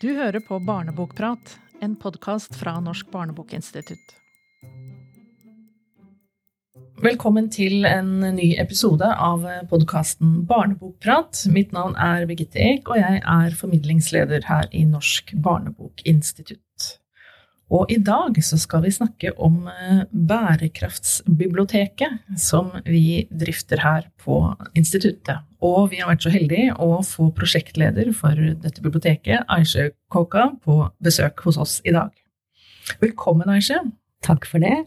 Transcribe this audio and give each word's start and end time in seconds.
Du 0.00 0.14
hører 0.14 0.40
på 0.46 0.58
Barnebokprat, 0.62 1.56
en 1.82 1.96
podkast 1.96 2.54
fra 2.54 2.76
Norsk 2.80 3.08
barnebokinstitutt. 3.10 4.14
Velkommen 7.02 7.50
til 7.50 7.82
en 7.88 8.20
ny 8.36 8.52
episode 8.62 9.08
av 9.10 9.42
podkasten 9.72 10.44
Barnebokprat. 10.46 11.48
Mitt 11.50 11.74
navn 11.74 11.98
er 11.98 12.28
Birgitte 12.30 12.62
Eek, 12.62 12.86
og 12.94 13.02
jeg 13.02 13.24
er 13.26 13.58
formidlingsleder 13.58 14.46
her 14.46 14.70
i 14.70 14.84
Norsk 14.86 15.34
barnebokinstitutt. 15.42 17.01
Og 17.72 17.88
i 17.88 17.96
dag 18.04 18.36
så 18.44 18.58
skal 18.60 18.82
vi 18.84 18.90
snakke 18.92 19.30
om 19.40 19.64
eh, 19.70 20.02
Bærekraftsbiblioteket, 20.12 22.18
som 22.36 22.68
vi 22.84 23.24
drifter 23.32 23.80
her 23.80 24.10
på 24.20 24.52
instituttet. 24.76 25.40
Og 25.64 25.88
vi 25.92 26.00
har 26.02 26.08
vært 26.10 26.24
så 26.26 26.30
heldige 26.34 26.74
å 26.76 27.02
få 27.06 27.30
prosjektleder 27.36 28.12
for 28.16 28.34
dette 28.36 28.82
biblioteket, 28.84 29.44
Aisha 29.48 29.88
Koka, 30.12 30.50
på 30.60 30.90
besøk 31.00 31.40
hos 31.46 31.56
oss 31.56 31.80
i 31.88 31.92
dag. 31.96 32.10
Velkommen, 33.00 33.48
Aisha. 33.48 33.80
Takk 34.26 34.46
for 34.50 34.58
det. 34.62 34.84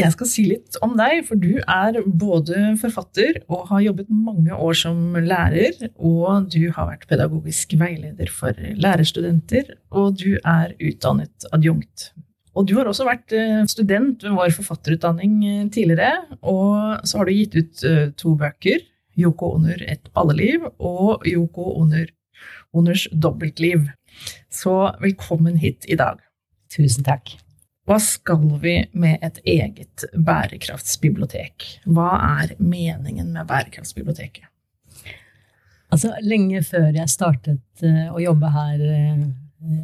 Jeg 0.00 0.14
skal 0.14 0.28
si 0.28 0.42
litt 0.48 0.78
om 0.84 0.94
deg, 0.96 1.20
for 1.28 1.36
du 1.36 1.58
er 1.60 1.98
både 2.06 2.72
forfatter 2.80 3.42
og 3.44 3.66
har 3.68 3.82
jobbet 3.84 4.08
mange 4.08 4.56
år 4.56 4.78
som 4.78 5.18
lærer, 5.20 5.76
og 6.00 6.48
du 6.54 6.70
har 6.72 6.88
vært 6.88 7.04
pedagogisk 7.10 7.76
veileder 7.80 8.32
for 8.32 8.56
lærerstudenter, 8.56 9.74
og 9.92 10.16
du 10.22 10.38
er 10.38 10.72
utdannet 10.80 11.48
adjunkt. 11.52 12.08
Og 12.56 12.68
du 12.68 12.74
har 12.78 12.88
også 12.88 13.04
vært 13.08 13.32
eh, 13.36 13.60
student 13.68 14.24
ved 14.24 14.34
vår 14.36 14.56
forfatterutdanning 14.56 15.36
eh, 15.48 15.68
tidligere, 15.72 16.38
og 16.40 17.04
så 17.08 17.20
har 17.20 17.28
du 17.28 17.36
gitt 17.36 17.56
ut 17.56 17.84
eh, 17.88 18.08
to 18.16 18.34
bøker, 18.40 18.88
Yoko 19.20 19.54
Oner 19.58 19.80
Et 19.92 20.08
balleliv 20.16 20.64
og 20.80 21.24
Yoko 21.28 21.68
Oner 21.82 22.08
Oners 22.72 23.04
dobbeltliv. 23.12 23.90
Så 24.48 24.74
velkommen 25.04 25.60
hit 25.60 25.84
i 25.88 26.00
dag. 26.00 26.20
Tusen 26.72 27.04
takk. 27.04 27.36
Hva 27.88 27.98
skal 27.98 28.44
vi 28.62 28.76
med 28.94 29.22
et 29.26 29.40
eget 29.42 30.04
bærekraftsbibliotek? 30.14 31.66
Hva 31.90 32.12
er 32.42 32.54
meningen 32.62 33.32
med 33.34 33.48
bærekraftsbiblioteket? 33.48 34.46
Altså, 35.92 36.14
lenge 36.24 36.62
før 36.64 36.92
jeg 36.94 37.10
startet 37.10 37.82
uh, 37.84 38.14
å 38.14 38.22
jobbe 38.22 38.52
her 38.54 38.84
uh, 38.86 39.26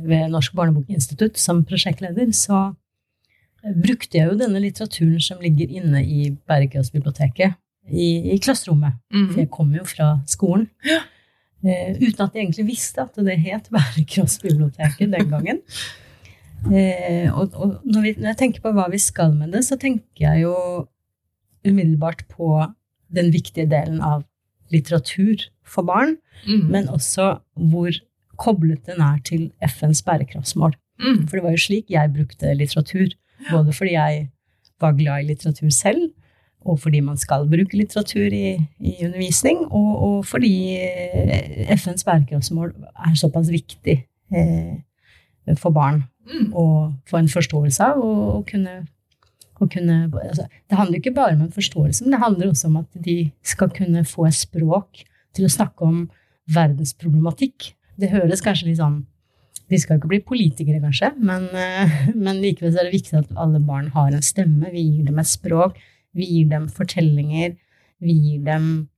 ved 0.09 0.31
Norsk 0.33 0.55
barnebokinstitutt 0.57 1.43
som 1.43 1.65
prosjektleder, 1.67 2.31
så 2.33 2.71
brukte 3.83 4.21
jeg 4.21 4.31
jo 4.31 4.39
denne 4.39 4.63
litteraturen 4.63 5.21
som 5.21 5.43
ligger 5.43 5.69
inne 5.81 6.01
i 6.07 6.31
bærekraftsbiblioteket, 6.49 7.59
i, 7.91 8.35
i 8.35 8.39
klasserommet. 8.39 9.01
Mm. 9.11 9.29
For 9.33 9.43
jeg 9.43 9.51
kom 9.53 9.75
jo 9.75 9.85
fra 9.89 10.13
skolen. 10.29 10.69
Ja. 10.87 11.03
uten 11.59 12.21
at 12.23 12.37
jeg 12.37 12.45
egentlig 12.45 12.69
visste 12.69 13.03
at 13.03 13.17
det 13.27 13.35
het 13.43 13.67
Bærekraftsbiblioteket 13.75 15.11
den 15.11 15.33
gangen. 15.33 15.65
Eh, 16.67 17.29
og, 17.31 17.55
og 17.55 17.77
når, 17.87 18.01
vi, 18.03 18.13
når, 18.19 18.33
jeg 18.33 18.41
tenker 18.43 18.65
på 18.65 18.73
hva 18.75 18.89
vi 18.93 19.01
skal 19.03 19.35
med 19.37 19.55
det, 19.55 19.63
så 19.67 19.79
tenker 19.81 20.25
jeg 20.25 20.43
jo 20.47 20.57
umiddelbart 21.67 22.25
på 22.33 22.51
den 23.15 23.31
viktige 23.33 23.69
delen 23.71 24.03
av 24.05 24.25
litteratur 24.73 25.47
for 25.65 25.87
barn, 25.89 26.17
mm. 26.45 26.67
men 26.69 26.91
også 26.93 27.39
hvor 27.71 27.95
koblet 28.39 28.85
den 28.87 29.01
er 29.03 29.19
til 29.25 29.49
FNs 29.65 30.03
bærekraftsmål. 30.07 30.77
Mm. 31.01 31.25
For 31.29 31.39
det 31.39 31.45
var 31.45 31.55
jo 31.55 31.63
slik 31.63 31.91
jeg 31.95 32.13
brukte 32.15 32.55
litteratur. 32.55 33.15
Både 33.51 33.73
fordi 33.73 33.95
jeg 33.95 34.29
var 34.83 34.97
glad 34.99 35.23
i 35.23 35.29
litteratur 35.31 35.71
selv, 35.75 36.11
og 36.67 36.81
fordi 36.83 37.01
man 37.01 37.17
skal 37.17 37.47
bruke 37.49 37.79
litteratur 37.79 38.35
i, 38.35 38.59
i 38.81 38.95
undervisning, 39.07 39.59
og, 39.71 39.91
og, 40.03 40.27
fordi 40.27 40.75
eh, 40.77 41.71
FNs 41.79 42.05
bærekraftsmål 42.05 42.75
er 43.07 43.15
såpass 43.17 43.51
viktig 43.51 43.97
eh, 44.35 45.55
for 45.57 45.71
barn 45.71 46.03
mm. 46.29 46.47
å 46.57 46.65
få 47.09 47.21
en 47.21 47.31
forståelse 47.33 47.91
av. 47.91 48.01
Og, 48.05 48.23
og 48.37 48.47
kunne, 48.51 48.79
og 49.59 49.73
kunne 49.73 49.99
altså, 50.23 50.49
det 50.71 50.79
handler 50.79 51.01
ikke 51.01 51.17
bare 51.17 51.37
om 51.37 51.45
en 51.47 51.55
forståelse, 51.55 52.05
men 52.05 52.17
det 52.17 52.23
handler 52.25 52.53
også 52.53 52.71
om 52.71 52.81
at 52.83 53.05
de 53.09 53.19
skal 53.47 53.73
kunne 53.75 54.05
få 54.09 54.29
et 54.29 54.39
språk 54.39 55.05
til 55.37 55.47
å 55.47 55.53
snakke 55.53 55.87
om 55.87 56.03
verdensproblematikk. 56.55 57.73
Det 57.99 58.13
høres 58.13 58.45
kanskje 58.45 58.71
litt 58.71 58.83
sånn 58.83 59.03
De 59.69 59.77
skal 59.77 59.99
ikke 59.99 60.09
bli 60.09 60.19
politikere, 60.25 60.79
kanskje, 60.81 61.11
men, 61.21 61.43
eh, 61.53 61.97
men 62.25 62.39
likevel 62.41 62.73
er 62.73 62.87
det 62.89 62.95
viktig 62.95 63.19
at 63.19 63.35
alle 63.37 63.61
barn 63.61 63.91
har 63.93 64.15
en 64.17 64.25
stemme. 64.25 64.71
Vi 64.73 64.81
gir 64.81 65.11
dem 65.11 65.19
et 65.21 65.29
språk. 65.29 65.77
Vi 66.17 66.25
gir 66.25 66.47
dem 66.49 66.71
fortellinger. 66.73 67.53
Vi 68.01 68.15
gir 68.15 68.47
dem, 68.47 68.89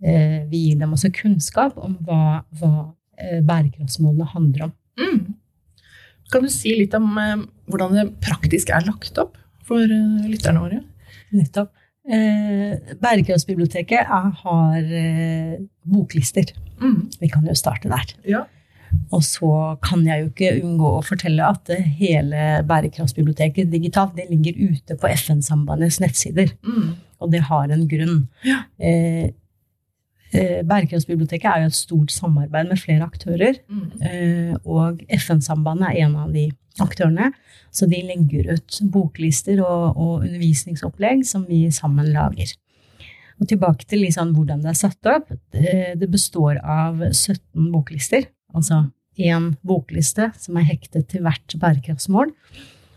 eh, 0.00 0.46
vi 0.48 0.62
gir 0.62 0.78
dem 0.80 0.94
også 0.96 1.10
kunnskap 1.12 1.76
om 1.76 1.98
hva, 2.06 2.40
hva 2.56 2.72
eh, 3.20 3.42
bærekraftsmålene 3.44 4.30
handler 4.32 4.70
om. 4.70 4.72
Mm. 4.96 5.20
Kan 6.32 6.44
du 6.44 6.52
si 6.52 6.74
litt 6.76 6.94
om 6.98 7.08
eh, 7.20 7.40
hvordan 7.70 7.96
det 7.96 8.06
praktisk 8.24 8.72
er 8.74 8.86
lagt 8.88 9.18
opp 9.20 9.38
for 9.68 9.82
eh, 9.82 10.28
lytterne 10.28 10.64
våre? 10.64 10.82
Nettopp. 11.36 11.72
Eh, 12.08 12.94
Bærekraftsbiblioteket 13.00 14.12
har 14.42 14.78
eh, 15.00 15.58
boklister. 15.88 16.52
Mm. 16.80 17.08
Vi 17.20 17.32
kan 17.32 17.48
jo 17.48 17.56
starte 17.58 17.90
der. 17.92 18.14
Ja. 18.28 18.44
Og 19.12 19.20
så 19.24 19.50
kan 19.84 20.06
jeg 20.06 20.22
jo 20.22 20.30
ikke 20.30 20.54
unngå 20.62 20.94
å 20.96 21.02
fortelle 21.04 21.44
at 21.44 21.68
hele 22.00 22.62
Bærekraftsbiblioteket 22.68 23.68
digitalt 23.72 24.16
det 24.16 24.30
ligger 24.30 24.56
ute 24.72 24.96
på 24.96 25.10
FN-sambandets 25.12 26.00
nettsider. 26.04 26.54
Mm. 26.64 26.96
Og 27.18 27.32
det 27.34 27.44
har 27.50 27.68
en 27.74 27.84
grunn. 27.90 28.22
Ja. 28.46 28.62
Eh, 28.78 29.28
Eh, 29.28 29.32
Bærekraftsbiblioteket 30.32 31.48
er 31.48 31.64
jo 31.64 31.70
et 31.70 31.76
stort 31.76 32.12
samarbeid 32.12 32.68
med 32.68 32.80
flere 32.80 33.06
aktører. 33.06 33.60
Mm. 33.68 33.84
Eh, 34.04 34.54
og 34.64 35.00
FN-sambandet 35.16 35.88
er 35.88 36.06
en 36.06 36.16
av 36.20 36.32
de 36.34 36.50
aktørene. 36.84 37.32
Så 37.74 37.88
de 37.90 38.00
legger 38.04 38.52
ut 38.54 38.80
boklister 38.92 39.62
og, 39.64 39.96
og 39.96 40.14
undervisningsopplegg 40.26 41.24
som 41.26 41.46
vi 41.48 41.66
sammen 41.74 42.10
lager. 42.14 42.52
Og 43.38 43.48
tilbake 43.48 43.86
til 43.86 44.02
liksom 44.02 44.34
hvordan 44.34 44.62
det 44.64 44.72
er 44.72 44.78
satt 44.78 45.10
opp. 45.10 45.30
Det 45.52 46.10
består 46.10 46.58
av 46.62 47.00
17 47.12 47.70
boklister. 47.72 48.26
Altså 48.54 48.86
én 49.18 49.52
bokliste 49.66 50.30
som 50.38 50.58
er 50.58 50.66
hektet 50.68 51.08
til 51.12 51.24
hvert 51.26 51.54
bærekraftsmål. 51.60 52.32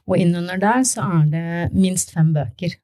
Og 0.10 0.18
innunder 0.18 0.60
der 0.62 0.84
så 0.88 1.06
er 1.20 1.28
det 1.30 1.50
minst 1.78 2.14
fem 2.14 2.34
bøker 2.36 2.76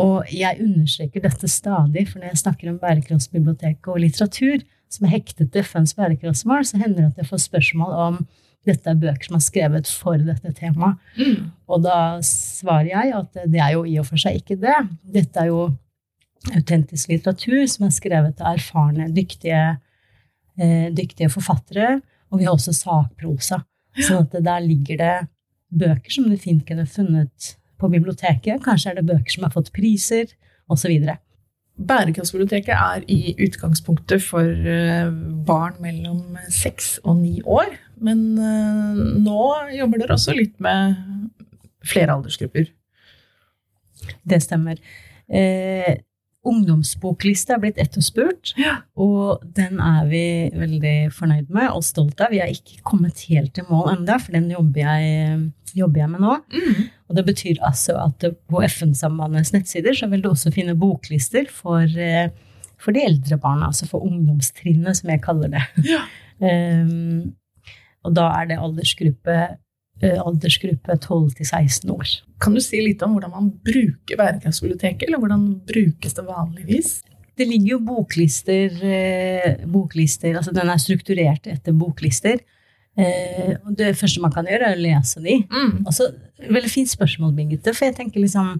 og 0.00 0.30
jeg 0.34 0.60
understreker 0.64 1.24
dette 1.24 1.48
stadig, 1.50 2.06
for 2.08 2.20
når 2.20 2.32
jeg 2.32 2.42
snakker 2.42 2.70
om 2.70 2.78
bærekraftsbiblioteket 2.82 3.90
og 3.92 4.02
litteratur 4.02 4.62
som 4.90 5.06
er 5.06 5.14
hektet 5.14 5.52
til 5.54 5.66
FNs 5.66 5.94
bærekraftsmål, 5.98 6.64
så 6.66 6.80
hender 6.80 7.04
det 7.04 7.10
at 7.12 7.20
jeg 7.22 7.30
får 7.30 7.44
spørsmål 7.46 7.98
om 8.06 8.22
dette 8.68 8.90
er 8.90 8.98
bøker 9.00 9.28
som 9.28 9.38
er 9.38 9.44
skrevet 9.44 9.88
for 9.88 10.20
dette 10.20 10.52
temaet. 10.58 10.98
Mm. 11.16 11.46
Og 11.70 11.84
da 11.84 11.98
svarer 12.26 12.90
jeg 12.90 13.14
at 13.16 13.38
det 13.48 13.62
er 13.62 13.76
jo 13.76 13.86
i 13.88 13.96
og 14.02 14.08
for 14.10 14.20
seg 14.20 14.40
ikke 14.40 14.58
det. 14.60 14.76
Dette 15.14 15.40
er 15.40 15.48
jo 15.48 15.62
autentisk 16.50 17.12
litteratur 17.12 17.62
som 17.70 17.86
er 17.86 17.94
skrevet 17.94 18.42
av 18.42 18.58
erfarne, 18.58 19.08
dyktige, 19.16 19.62
eh, 20.60 20.88
dyktige 20.92 21.30
forfattere. 21.32 22.00
Og 22.30 22.40
vi 22.40 22.46
har 22.46 22.56
også 22.56 22.74
sakprosa. 22.76 23.62
Så 23.96 24.22
der 24.32 24.60
ligger 24.62 25.00
det 25.00 25.16
bøker 25.70 26.12
som 26.12 26.28
du 26.30 26.36
fint 26.38 26.66
kunne 26.66 26.86
funnet 26.86 27.54
på 27.80 27.90
biblioteket. 27.92 28.62
Kanskje 28.64 28.92
er 28.92 29.00
det 29.00 29.08
bøker 29.08 29.34
som 29.34 29.46
har 29.46 29.54
fått 29.54 29.72
priser, 29.76 30.30
osv. 30.70 30.92
Bærekraftsbiblioteket 31.80 32.74
er 32.76 33.04
i 33.08 33.34
utgangspunktet 33.40 34.22
for 34.22 34.44
eh, 34.44 35.08
barn 35.46 35.78
mellom 35.80 36.36
seks 36.52 36.98
og 37.04 37.22
ni 37.22 37.40
år. 37.42 37.72
Men 38.04 38.26
eh, 38.36 39.00
nå 39.24 39.46
jobber 39.76 40.02
dere 40.02 40.18
også 40.18 40.36
litt 40.36 40.58
med 40.60 41.00
flere 41.86 42.18
aldersgrupper. 42.18 42.68
Det 44.28 44.40
stemmer. 44.44 44.80
Eh, 45.28 45.96
ungdomsbokliste 46.46 47.52
er 47.54 47.60
blitt 47.60 47.80
etterspurt, 47.80 48.54
ja. 48.58 48.78
og 48.96 49.42
den 49.56 49.80
er 49.84 50.06
vi 50.08 50.24
veldig 50.56 50.94
fornøyd 51.12 51.50
med 51.52 51.68
og 51.74 51.84
stolt 51.84 52.20
av. 52.24 52.32
Vi 52.32 52.40
har 52.40 52.52
ikke 52.52 52.80
kommet 52.86 53.26
helt 53.28 53.60
i 53.60 53.64
mål 53.68 53.92
ennå, 53.94 54.16
for 54.22 54.36
den 54.36 54.48
jobber 54.52 54.80
jeg, 54.80 55.42
jobber 55.76 56.02
jeg 56.02 56.12
med 56.14 56.24
nå. 56.24 56.36
Mm. 56.54 56.86
Og 57.10 57.18
det 57.18 57.26
betyr 57.28 57.60
altså 57.66 57.98
at 58.06 58.24
på 58.24 58.62
FN-sambandets 58.70 59.52
nettsider 59.56 59.96
så 59.98 60.08
vil 60.12 60.24
du 60.24 60.30
også 60.30 60.52
finne 60.54 60.78
boklister 60.80 61.50
for, 61.52 61.84
eh, 61.84 62.32
for 62.80 62.96
de 62.96 63.04
eldre 63.04 63.36
barna, 63.40 63.68
altså 63.68 63.90
for 63.90 64.06
ungdomstrinnet, 64.08 64.96
som 64.96 65.12
jeg 65.12 65.24
kaller 65.26 65.52
det. 65.52 65.66
Ja. 65.90 66.06
um, 66.40 67.34
og 68.06 68.16
da 68.16 68.30
er 68.38 68.48
det 68.48 68.62
aldersgruppe, 68.62 69.36
aldersgruppe 70.08 70.96
12 70.96 71.34
til 71.36 71.46
16 71.46 71.90
år. 71.92 72.12
Kan 72.40 72.56
du 72.56 72.62
si 72.64 72.80
litt 72.80 73.02
om 73.04 73.16
hvordan 73.16 73.34
man 73.34 73.50
bruker 73.66 74.16
bærekraftsbiblioteket, 74.16 75.08
eller 75.08 75.20
hvordan 75.20 75.44
brukes 75.68 76.16
det 76.16 76.24
vanligvis? 76.24 76.94
Det 77.36 77.46
ligger 77.48 77.74
jo 77.74 77.82
boklister, 77.84 78.72
uh, 78.80 79.66
boklister 79.68 80.36
altså 80.36 80.52
Den 80.52 80.72
er 80.72 80.80
strukturert 80.82 81.46
etter 81.48 81.76
boklister. 81.76 82.40
Eh, 82.98 83.54
det 83.78 83.94
første 83.96 84.20
man 84.22 84.32
kan 84.34 84.48
gjøre, 84.50 84.72
er 84.72 84.78
å 84.78 84.82
lese 84.82 85.22
de. 85.24 85.36
Mm. 85.46 85.86
Altså, 85.86 86.10
veldig 86.42 86.72
fint 86.72 86.90
spørsmål, 86.90 87.32
Birgitte. 87.36 87.74
For 87.76 87.90
jeg 87.90 87.98
tenker 88.00 88.22
liksom 88.22 88.58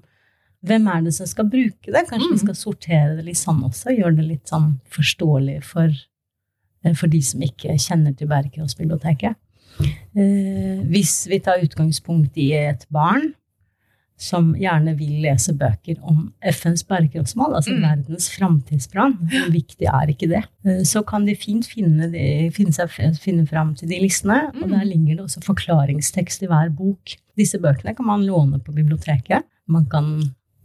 Hvem 0.60 0.90
er 0.92 1.06
det 1.06 1.14
som 1.16 1.24
skal 1.24 1.46
bruke 1.48 1.88
det? 1.88 2.02
Kanskje 2.04 2.26
mm. 2.28 2.32
vi 2.34 2.40
skal 2.42 2.56
sortere 2.58 3.14
det 3.16 3.22
litt 3.30 3.38
sånn 3.40 3.62
også? 3.64 3.94
Gjøre 3.96 4.18
det 4.18 4.26
litt 4.26 4.50
sånn 4.50 4.74
forståelig 4.92 5.54
for 5.64 5.88
eh, 5.88 6.92
for 6.92 7.08
de 7.08 7.20
som 7.24 7.40
ikke 7.46 7.78
kjenner 7.80 8.12
til 8.12 8.28
Bærekraftsbiblioteket. 8.28 9.38
Eh, 9.80 10.80
hvis 10.90 11.24
vi 11.30 11.38
tar 11.42 11.62
utgangspunkt 11.62 12.38
i 12.40 12.50
et 12.58 12.86
barn 12.92 13.30
som 14.20 14.50
gjerne 14.58 14.92
vil 14.98 15.22
lese 15.24 15.54
bøker 15.56 15.96
om 16.04 16.26
FNs 16.44 16.82
bærekraftsmål, 16.84 17.54
altså 17.56 17.72
mm. 17.72 17.84
verdens 17.86 18.26
framtidsplan. 18.34 19.14
Hvor 19.32 19.48
viktig 19.54 19.88
er 19.88 20.12
ikke 20.12 20.28
det? 20.28 20.42
Eh, 20.66 20.82
så 20.88 21.02
kan 21.08 21.24
de 21.28 21.36
fint 21.38 21.68
finne, 21.70 22.10
de, 22.12 22.50
finne, 22.54 22.74
seg, 22.76 22.92
finne 23.22 23.46
fram 23.48 23.72
til 23.78 23.88
de 23.88 24.02
listene, 24.02 24.42
mm. 24.52 24.60
og 24.60 24.74
der 24.74 24.84
ligger 24.90 25.16
det 25.16 25.24
også 25.24 25.44
forklaringstekst 25.46 26.44
i 26.44 26.50
hver 26.52 26.74
bok. 26.76 27.16
Disse 27.40 27.60
bøkene 27.62 27.96
kan 27.96 28.08
man 28.10 28.26
låne 28.28 28.60
på 28.60 28.76
biblioteket. 28.76 29.48
Man 29.70 29.88
kan 29.88 30.12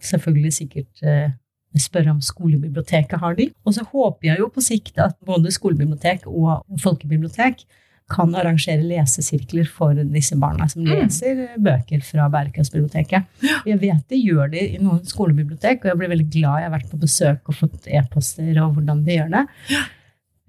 selvfølgelig 0.03 0.53
sikkert 0.59 1.07
eh, 1.07 1.31
spørre 1.79 2.11
om 2.11 2.21
skolebiblioteket 2.23 3.23
har 3.23 3.39
de. 3.39 3.49
Og 3.63 3.77
så 3.77 3.87
håper 3.87 4.33
jeg 4.33 4.43
jo 4.43 4.51
på 4.51 4.63
sikt 4.63 4.99
at 4.99 5.15
både 5.25 5.53
skolebibliotek 5.55 6.27
og 6.27 6.65
folkebibliotek 6.83 7.63
kan 8.11 8.35
arrangere 8.37 8.85
lesesirkler 8.85 9.65
for 9.65 9.97
disse 10.13 10.37
barna 10.37 10.67
som 10.69 10.83
mm. 10.85 10.91
leser 10.91 11.39
bøker 11.61 12.03
fra 12.05 12.27
Bærekraftsbiblioteket. 12.33 13.25
Jeg 13.65 13.81
vet 13.81 14.03
de 14.11 14.19
gjør 14.21 14.51
det 14.53 14.65
i 14.75 14.81
noen 14.81 15.01
skolebibliotek, 15.09 15.81
og 15.81 15.91
jeg 15.91 15.99
blir 16.01 16.11
veldig 16.13 16.27
glad 16.29 16.61
jeg 16.61 16.67
har 16.69 16.75
vært 16.75 16.91
på 16.91 17.01
besøk 17.01 17.49
og 17.49 17.57
fått 17.63 17.89
e-poster 17.89 18.61
og 18.61 18.77
hvordan 18.77 19.01
de 19.07 19.17
gjør 19.17 19.31
det. 19.33 19.45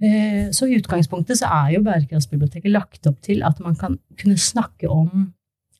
Eh, 0.05 0.43
så 0.53 0.69
i 0.69 0.77
utgangspunktet 0.77 1.41
så 1.41 1.49
er 1.63 1.73
jo 1.79 1.85
Bærekraftsbiblioteket 1.87 2.75
lagt 2.75 3.09
opp 3.09 3.23
til 3.25 3.41
at 3.47 3.63
man 3.65 3.79
kan 3.81 3.97
kunne 4.21 4.37
snakke 4.37 4.93
om 4.93 5.31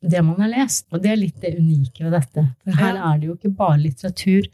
det 0.01 0.23
man 0.25 0.41
har 0.41 0.53
lest. 0.55 0.89
Og 0.95 1.05
det 1.05 1.13
er 1.13 1.21
litt 1.21 1.43
det 1.45 1.59
unike 1.59 2.07
ved 2.07 2.17
dette. 2.17 2.47
For 2.65 2.81
her 2.81 2.97
er 2.97 3.21
det 3.21 3.29
jo 3.29 3.37
ikke 3.37 3.53
bare 3.59 3.83
litteratur 3.83 4.49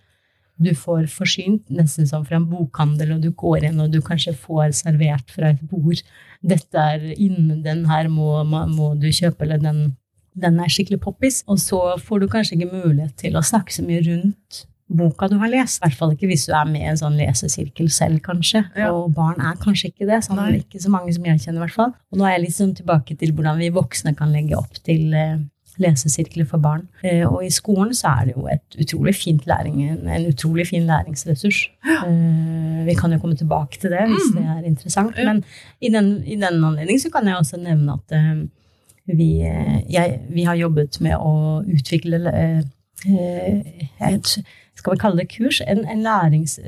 du 0.64 0.72
får 0.78 1.08
forsynt, 1.12 1.64
nesten 1.72 2.08
som 2.08 2.26
fra 2.26 2.38
en 2.38 2.48
bokhandel, 2.50 3.16
og 3.16 3.24
du 3.24 3.30
går 3.36 3.68
inn 3.68 3.80
og 3.82 3.92
du 3.92 4.00
kanskje 4.04 4.34
får 4.38 4.76
servert 4.82 5.32
fra 5.34 5.52
et 5.52 5.64
bord 5.70 6.00
dette 6.42 6.78
er 6.78 7.12
innen 7.14 7.62
den 7.62 7.86
her 7.90 8.10
må, 8.10 8.42
må 8.44 8.92
du 8.98 9.08
kjøpe, 9.14 9.46
eller 9.46 9.62
den, 9.62 9.94
den 10.34 10.58
er 10.60 10.70
skikkelig 10.72 11.00
poppis. 11.04 11.42
Og 11.46 11.60
så 11.62 11.80
får 12.02 12.22
du 12.22 12.28
kanskje 12.30 12.58
ikke 12.58 12.74
mulighet 12.74 13.16
til 13.22 13.38
å 13.38 13.46
snakke 13.46 13.74
så 13.74 13.86
mye 13.86 14.02
rundt 14.08 14.64
boka 14.92 15.28
du 15.30 15.38
har 15.40 15.48
lest. 15.52 15.78
I 15.78 15.86
hvert 15.86 15.98
fall 16.00 16.16
ikke 16.16 16.28
hvis 16.28 16.48
du 16.48 16.52
er 16.58 16.66
med 16.68 16.82
i 16.82 16.90
en 16.90 16.98
sånn 17.00 17.16
lesesirkel 17.16 17.88
selv, 17.94 18.20
kanskje. 18.26 18.64
Ja. 18.76 18.90
Og 18.92 19.14
barn 19.16 19.40
er 19.40 19.56
kanskje 19.62 19.92
ikke 19.92 20.08
det. 20.10 20.20
Sånn, 20.26 20.42
ikke 20.58 20.82
så 20.82 20.92
mange 20.92 21.14
som 21.14 21.30
jeg 21.30 21.44
kjenner, 21.44 21.62
i 21.62 21.64
hvert 21.66 21.78
fall. 21.78 21.94
Og 22.12 22.20
nå 22.20 22.26
er 22.26 22.36
jeg 22.36 22.44
litt 22.48 22.58
sånn 22.58 22.76
tilbake 22.82 23.16
til 23.20 23.32
hvordan 23.36 23.62
vi 23.62 23.72
voksne 23.72 24.16
kan 24.18 24.34
legge 24.34 24.58
opp 24.58 24.82
til 24.82 25.14
eh, 25.16 25.38
lesesirkler 25.80 26.44
for 26.44 26.58
barn. 26.58 26.88
Eh, 27.04 27.24
og 27.26 27.44
i 27.46 27.50
skolen 27.50 27.94
så 27.94 28.08
er 28.08 28.24
det 28.28 28.34
jo 28.36 28.46
et 28.52 28.76
utrolig 28.80 29.14
fint 29.14 29.46
læring, 29.46 29.82
en 29.90 30.26
utrolig 30.28 30.66
fin 30.68 30.86
læringsressurs. 30.86 31.70
Eh, 31.86 32.86
vi 32.86 32.94
kan 32.94 33.12
jo 33.12 33.18
komme 33.18 33.36
tilbake 33.36 33.78
til 33.80 33.90
det 33.90 34.04
hvis 34.10 34.28
mm. 34.32 34.36
det 34.36 34.44
er 34.56 34.68
interessant. 34.68 35.16
Men 35.16 35.44
i 35.80 35.88
den, 35.88 36.24
i 36.26 36.36
den 36.36 36.64
anledning 36.64 37.00
så 37.00 37.10
kan 37.10 37.28
jeg 37.28 37.36
også 37.36 37.56
nevne 37.56 37.92
at 37.92 38.16
eh, 38.16 38.44
vi, 39.16 39.30
jeg, 39.90 40.20
vi 40.30 40.42
har 40.42 40.54
jobbet 40.54 41.00
med 41.00 41.16
å 41.16 41.62
utvikle 41.66 42.20
et, 44.00 44.36
skal 44.78 44.92
vi 44.92 45.00
kalle 45.00 45.18
det 45.18 45.32
kurs? 45.38 45.60
En, 45.66 45.84
en 45.88 46.02
lærings... 46.02 46.60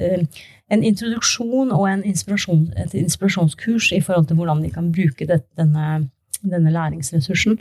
En 0.72 0.80
introduksjon 0.82 1.72
og 1.76 1.82
en 1.90 2.00
inspirasjon, 2.08 2.70
et 2.80 2.94
inspirasjonskurs 2.96 3.90
i 3.92 4.00
forhold 4.00 4.26
til 4.26 4.38
hvordan 4.38 4.62
de 4.64 4.70
kan 4.72 4.86
bruke 4.92 5.26
det, 5.28 5.42
denne, 5.60 6.08
denne 6.40 6.72
læringsressursen. 6.72 7.58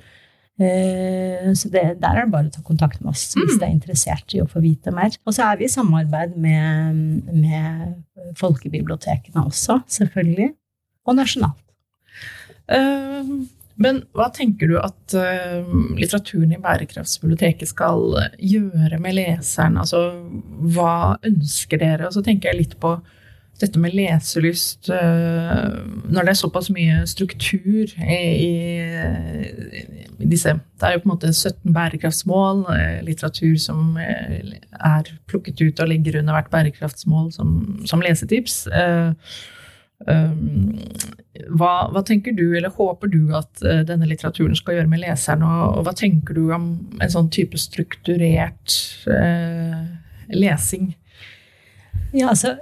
Eh, 0.62 1.50
så 1.58 1.70
det, 1.74 1.82
der 2.02 2.20
er 2.20 2.28
det 2.28 2.34
bare 2.34 2.50
å 2.52 2.54
ta 2.54 2.62
kontakt 2.66 3.00
med 3.02 3.10
oss 3.16 3.32
hvis 3.34 3.56
mm. 3.56 3.58
det 3.58 3.66
er 3.66 3.74
interessert 3.74 4.36
i 4.38 4.44
å 4.44 4.50
få 4.50 4.62
vite 4.64 4.94
mer. 4.94 5.16
Og 5.26 5.36
så 5.36 5.48
er 5.48 5.60
vi 5.60 5.66
i 5.68 5.74
samarbeid 5.74 6.38
med, 6.38 7.02
med 7.34 8.38
folkebibliotekene 8.40 9.48
også, 9.48 9.82
selvfølgelig. 9.98 10.52
Og 11.04 11.18
nasjonalt. 11.18 11.60
Uh, 12.72 13.44
men 13.84 13.98
hva 14.16 14.30
tenker 14.32 14.70
du 14.70 14.78
at 14.80 15.16
uh, 15.18 15.66
litteraturen 15.98 16.54
i 16.56 16.62
Bærekraftsbiblioteket 16.64 17.74
skal 17.74 18.06
gjøre 18.38 19.02
med 19.04 19.18
leseren? 19.18 19.82
Altså, 19.82 20.06
hva 20.76 21.18
ønsker 21.28 21.82
dere? 21.82 22.08
Og 22.08 22.16
så 22.16 22.24
tenker 22.24 22.54
jeg 22.54 22.62
litt 22.62 22.78
på 22.80 22.94
dette 23.62 23.80
med 23.80 23.94
leselyst 23.94 24.90
eh, 24.90 25.74
Når 26.10 26.26
det 26.26 26.34
er 26.34 26.40
såpass 26.40 26.70
mye 26.74 27.04
struktur 27.10 27.92
i, 28.02 28.54
disse 30.24 30.56
Det 30.56 30.88
er 30.88 30.96
jo 30.96 31.04
på 31.04 31.10
en 31.10 31.14
måte 31.14 31.34
17 31.34 31.74
bærekraftsmål, 31.76 32.64
eh, 32.74 33.00
litteratur 33.06 33.58
som 33.62 33.98
eh, 34.02 34.56
er 34.80 35.12
plukket 35.30 35.62
ut 35.62 35.84
og 35.84 35.92
ligger 35.92 36.20
under 36.22 36.38
hvert 36.38 36.52
bærekraftsmål 36.54 37.32
som, 37.36 37.50
som 37.90 38.02
lesetips. 38.04 38.64
Hva, 41.54 41.70
hva, 41.94 42.02
tenker 42.04 42.36
du, 42.36 42.50
eller 42.58 42.74
håper 42.76 43.08
du 43.08 43.32
at 43.38 43.62
denne 43.88 44.08
litteraturen 44.10 44.58
skal 44.58 44.78
gjøre 44.78 44.92
med 44.92 45.04
leseren, 45.06 45.46
og, 45.48 45.78
og 45.78 45.88
hva 45.88 45.94
tenker 45.96 46.36
du 46.36 46.52
om 46.52 46.68
en 47.00 47.14
sånn 47.14 47.30
type 47.32 47.60
strukturert 47.62 48.76
lesing? 50.34 50.92
Ja, 52.12 52.34
altså 52.34 52.58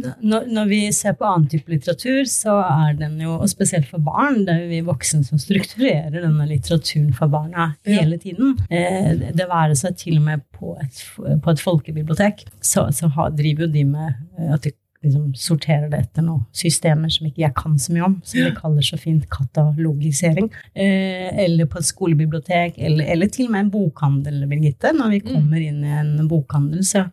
når, 0.00 0.46
når, 0.48 0.68
vi 0.70 0.80
ser 0.94 1.16
på 1.18 1.26
annen 1.28 1.48
type 1.50 1.72
litteratur, 1.72 2.22
så 2.30 2.56
er 2.64 2.96
den 2.98 3.18
jo, 3.20 3.34
og 3.42 3.50
spesielt 3.50 3.88
for 3.90 4.02
barn, 4.04 4.42
det 4.46 4.54
er 4.54 4.62
jo 4.64 4.70
vi 4.70 4.80
voksne 4.86 5.22
som 5.26 5.40
strukturerer 5.40 6.16
denne 6.22 6.46
litteraturen 6.48 7.12
for 7.16 7.32
barna 7.32 7.72
hele 7.88 8.18
tiden. 8.22 8.56
Eh, 8.72 9.12
det 9.36 9.48
være 9.50 9.76
seg 9.78 9.98
til 10.00 10.20
og 10.20 10.28
med 10.28 10.44
på 10.56 10.76
et, 10.80 11.02
på 11.16 11.52
et 11.52 11.64
folkebibliotek, 11.64 12.46
så, 12.60 12.88
så 12.94 13.10
har, 13.16 13.34
driver 13.36 13.66
jo 13.66 13.74
de 13.74 13.84
med 13.92 14.14
eh, 14.38 14.54
at 14.56 14.64
de 14.64 14.74
liksom 15.04 15.30
sorterer 15.38 15.88
det 15.88 16.02
etter 16.04 16.24
noen 16.24 16.42
systemer 16.56 17.12
som 17.12 17.28
ikke 17.28 17.44
jeg 17.44 17.56
kan 17.56 17.76
så 17.80 17.94
mye 17.94 18.04
om, 18.04 18.18
som 18.24 18.42
de 18.44 18.50
kaller 18.56 18.84
så 18.84 18.98
fint 19.00 19.24
katalogisering. 19.32 20.50
Eh, 20.74 21.30
eller 21.44 21.68
på 21.70 21.80
et 21.80 21.88
skolebibliotek, 21.88 22.76
eller, 22.76 23.06
eller, 23.14 23.32
til 23.32 23.48
og 23.48 23.54
med 23.54 23.66
en 23.66 23.72
bokhandel, 23.72 24.42
Birgitte. 24.50 24.92
Når 24.96 25.14
vi 25.14 25.22
mm. 25.24 25.30
kommer 25.30 25.64
inn 25.64 25.80
i 25.84 25.96
en 26.02 26.28
bokhandel, 26.28 26.84
så 26.84 27.06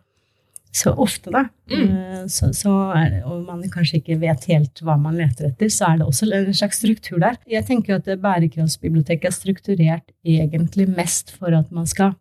så 0.78 0.92
ofte, 1.00 1.32
da. 1.34 1.44
Mm. 1.70 1.82
Eh, 1.88 2.22
så, 2.32 2.50
så 2.56 2.74
er, 2.96 3.18
og 3.26 3.42
man 3.46 3.64
kanskje 3.72 4.00
ikke 4.00 4.18
vet 4.22 4.46
helt 4.50 4.82
hva 4.84 4.96
man 5.00 5.18
leter 5.18 5.50
etter, 5.50 5.70
så 5.72 5.90
er 5.90 6.00
det 6.00 6.08
også 6.08 6.30
en 6.30 6.54
slags 6.56 6.80
struktur 6.82 7.18
der. 7.22 7.36
Jeg 7.50 7.66
tenker 7.68 7.98
at 7.98 8.08
Bærekraftsbiblioteket 8.22 9.30
er 9.30 9.36
strukturert 9.36 10.14
egentlig 10.24 10.88
mest 10.90 11.34
for 11.36 11.54
at 11.56 11.70
man 11.74 11.88
skal 11.90 12.14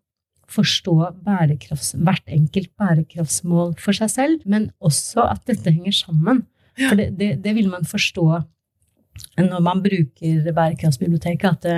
forstå 0.48 0.94
hvert 1.28 2.30
enkelt 2.32 2.70
bærekraftsmål 2.80 3.74
for 3.84 3.96
seg 3.98 4.12
selv, 4.14 4.46
men 4.48 4.70
også 4.80 5.26
at 5.28 5.44
dette 5.50 5.74
henger 5.74 5.96
sammen. 5.96 6.46
For 6.78 6.96
det, 6.96 7.10
det, 7.20 7.34
det 7.44 7.56
vil 7.58 7.68
man 7.72 7.88
forstå 7.88 8.28
når 9.42 9.62
man 9.66 9.82
bruker 9.82 10.52
Bærekraftsbiblioteket, 10.54 11.50
at 11.50 11.64
det, 11.64 11.78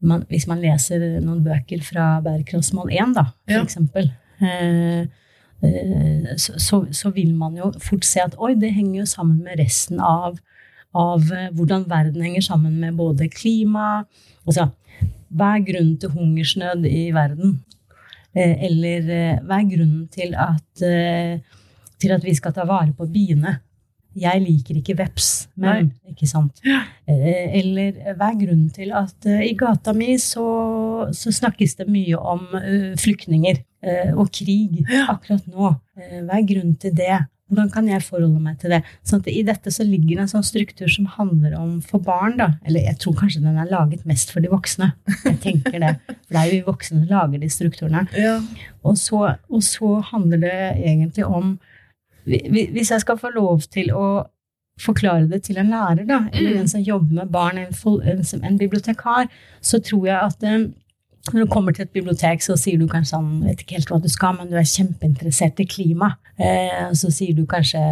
man, 0.00 0.24
hvis 0.28 0.46
man 0.48 0.60
leser 0.62 1.02
noen 1.24 1.42
bøker 1.44 1.82
fra 1.84 2.12
bærekraftsmål 2.24 2.92
1, 2.92 3.14
da, 3.16 3.26
for 3.48 3.56
ja. 3.56 3.64
eksempel, 3.64 4.10
eh, 4.44 5.08
Eh, 5.62 6.36
så, 6.36 6.86
så, 6.92 7.10
vil 7.10 7.34
man 7.36 7.56
jo 7.58 7.68
fort 7.84 8.04
se 8.08 8.22
at 8.24 8.36
oi, 8.40 8.54
det 8.56 8.72
henger 8.72 9.02
jo 9.02 9.08
sammen 9.08 9.42
med 9.44 9.60
resten 9.60 10.00
av, 10.00 10.38
av 10.96 11.26
eh, 11.36 11.50
hvordan 11.52 11.84
verden 11.90 12.24
henger 12.24 12.46
sammen 12.46 12.78
med 12.80 12.96
både 12.96 13.28
klima 13.28 14.06
altså, 14.46 14.70
Hva 15.28 15.52
er 15.58 15.66
grunnen 15.68 15.98
til 16.00 16.14
hungersnød 16.16 16.88
i 16.88 17.10
verden? 17.14 17.58
Eh, 18.32 18.56
eller 18.70 19.04
hva 19.44 19.60
er 19.60 19.68
grunnen 19.74 20.08
til 20.08 20.32
at, 20.38 20.64
til 22.00 22.14
at 22.16 22.24
vi 22.24 22.34
skal 22.34 22.56
ta 22.56 22.64
vare 22.64 22.94
på 22.96 23.06
biene? 23.12 23.58
Jeg 24.16 24.40
liker 24.42 24.80
ikke 24.80 24.96
veps, 24.98 25.28
men 25.60 25.92
ikke 26.10 26.26
sant? 26.26 26.58
Eller 27.06 28.00
hva 28.16 28.32
er 28.32 28.40
grunnen 28.40 28.72
til 28.74 28.90
at 28.96 29.28
i 29.44 29.52
gata 29.54 29.94
mi 29.94 30.16
så, 30.18 30.46
så 31.14 31.30
snakkes 31.30 31.76
det 31.78 31.86
mye 31.86 32.18
om 32.18 32.48
flyktninger? 32.98 33.62
Eh, 33.80 34.12
og 34.12 34.28
krig 34.34 34.82
akkurat 35.08 35.44
nå. 35.48 35.74
Eh, 35.96 36.20
hva 36.24 36.38
er 36.38 36.48
grunnen 36.48 36.76
til 36.80 36.92
det? 36.96 37.18
Hvordan 37.50 37.70
kan 37.74 37.88
jeg 37.90 38.04
forholde 38.06 38.38
meg 38.38 38.60
til 38.62 38.70
det? 38.76 38.78
Sånn 39.06 39.24
I 39.26 39.40
dette 39.42 39.72
så 39.74 39.82
ligger 39.82 40.20
det 40.20 40.24
en 40.26 40.32
sånn 40.36 40.46
struktur 40.46 40.86
som 40.92 41.08
handler 41.16 41.56
om 41.58 41.80
for 41.82 42.02
barn. 42.04 42.36
da, 42.38 42.52
Eller 42.62 42.86
jeg 42.86 43.00
tror 43.02 43.16
kanskje 43.18 43.42
den 43.42 43.58
er 43.58 43.70
laget 43.70 44.04
mest 44.06 44.30
for 44.30 44.44
de 44.44 44.52
voksne. 44.52 44.92
Jeg 45.24 45.40
tenker 45.42 45.80
det, 45.82 45.96
For 46.06 46.36
det 46.36 46.42
er 46.42 46.46
jo 46.46 46.52
vi 46.52 46.68
voksne 46.68 47.00
som 47.00 47.08
lager 47.10 47.42
de 47.42 47.50
strukturene. 47.50 48.04
Ja. 48.14 48.36
Og, 48.84 48.94
så, 49.00 49.34
og, 49.50 49.64
så, 49.66 49.96
handler 50.12 50.44
det 50.44 50.58
egentlig 50.78 51.26
om 51.26 51.58
Hvis 52.24 52.92
jeg 52.92 53.02
skal 53.02 53.18
få 53.18 53.32
lov 53.34 53.64
til 53.72 53.90
å 53.96 54.28
forklare 54.80 55.26
det 55.28 55.42
til 55.48 55.58
en 55.60 55.72
lærer, 55.72 56.06
da, 56.06 56.22
eller 56.32 56.54
mm. 56.54 56.60
en 56.60 56.68
som 56.70 56.80
jobber 56.80 57.18
med 57.18 57.32
barn, 57.32 57.58
en, 57.58 58.44
en 58.44 58.58
bibliotekar, 58.60 59.26
så 59.60 59.80
tror 59.84 60.06
jeg 60.06 60.16
at 60.16 60.46
eh, 60.46 60.68
når 61.28 61.44
du 61.44 61.50
kommer 61.52 61.74
til 61.76 61.84
et 61.84 61.92
bibliotek, 61.92 62.40
så 62.42 62.56
sier 62.56 62.78
du 62.80 62.86
kanskje 62.88 63.12
sånn, 63.12 63.42
vet 63.44 63.60
ikke 63.62 63.76
helt 63.76 63.90
hva 63.92 63.98
du 64.02 64.08
skal, 64.08 64.38
men 64.38 64.48
du 64.50 64.56
er 64.56 64.64
kjempeinteressert 64.66 65.60
i 65.60 65.66
klima. 65.68 66.14
Eh, 66.40 66.88
så 66.96 67.10
sier 67.12 67.36
du 67.36 67.44
kanskje 67.46 67.82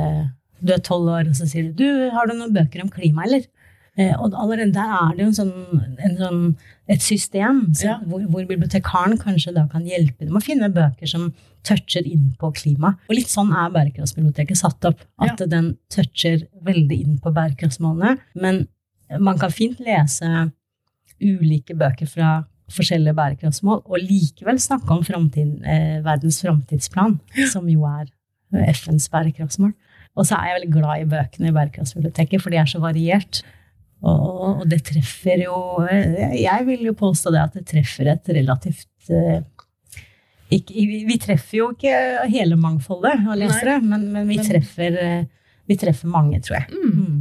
Du 0.61 0.73
er 0.75 0.81
tolv 0.83 1.07
år, 1.13 1.29
og 1.31 1.37
så 1.39 1.47
sier 1.47 1.69
du 1.69 1.77
du, 1.85 2.09
har 2.11 2.27
du 2.27 2.33
noen 2.35 2.51
bøker 2.57 2.83
om 2.83 2.89
klima, 2.91 3.23
eller? 3.29 3.45
Eh, 3.99 4.11
og 4.19 4.33
allerede 4.35 4.73
der 4.75 4.91
er 4.95 5.13
det 5.15 5.23
jo 5.23 5.29
en 5.29 5.37
sånn, 5.37 5.85
en 6.03 6.17
sånn, 6.19 6.41
et 6.89 7.03
system 7.03 7.61
så, 7.75 7.85
Ja. 7.87 7.95
hvor, 8.07 8.25
hvor 8.31 8.45
bibliotekaren 8.47 9.19
kanskje 9.19 9.55
da 9.55 9.69
kan 9.71 9.87
hjelpe 9.87 10.25
dem 10.27 10.35
å 10.39 10.43
finne 10.43 10.69
bøker 10.75 11.07
som 11.07 11.29
toucher 11.63 12.07
inn 12.07 12.33
på 12.41 12.51
klima. 12.55 12.97
Og 13.09 13.15
litt 13.19 13.31
sånn 13.31 13.51
er 13.55 13.71
bærekraftsbiblioteket 13.75 14.57
satt 14.59 14.85
opp. 14.91 15.03
At 15.21 15.39
den 15.51 15.77
toucher 15.91 16.47
veldig 16.67 16.99
inn 17.05 17.19
på 17.23 17.31
bærekraftsmålene. 17.35 18.17
Men 18.35 18.67
man 19.19 19.39
kan 19.39 19.51
fint 19.55 19.79
lese 19.79 20.51
ulike 21.21 21.75
bøker 21.79 22.07
fra 22.11 22.33
forskjellige 22.73 23.17
bærekraftsmål, 23.17 23.83
og 23.85 24.05
likevel 24.05 24.61
snakke 24.61 24.93
om 24.93 25.05
eh, 25.05 25.99
verdens 26.05 26.41
framtidsplan, 26.45 27.19
som 27.53 27.69
jo 27.69 27.85
er 27.89 28.09
FNs 28.75 29.09
bærekraftsmål. 29.13 29.73
Og 30.19 30.27
så 30.27 30.35
er 30.37 30.51
jeg 30.51 30.59
veldig 30.59 30.73
glad 30.75 31.03
i 31.03 31.09
bøkene 31.09 31.51
i 31.51 31.55
Bærekraftsbiblioteket, 31.55 32.43
for 32.43 32.51
de 32.51 32.59
er 32.59 32.67
så 32.67 32.81
variert. 32.83 33.43
Og, 34.03 34.61
og 34.63 34.65
det 34.71 34.85
treffer 34.87 35.41
jo 35.43 35.83
Jeg 35.91 36.67
vil 36.69 36.85
jo 36.87 36.93
påstå 36.95 37.33
det 37.35 37.41
at 37.43 37.57
det 37.59 37.65
treffer 37.67 38.13
et 38.13 38.29
relativt 38.31 39.11
eh, 39.11 39.41
ikke, 40.55 40.85
vi, 41.09 41.17
treffer 41.21 41.59
jo 41.59 41.67
ikke 41.75 41.97
hele 42.33 42.57
mangfoldet 42.57 43.27
av 43.29 43.35
lesere, 43.37 43.75
men, 43.85 44.07
men, 44.15 44.29
vi, 44.31 44.39
treffer, 44.41 44.95
eh, 44.97 45.51
vi 45.69 45.77
treffer 45.77 46.09
mange, 46.09 46.41
tror 46.45 46.63
jeg. 46.63 46.71
Mm. 46.73 47.19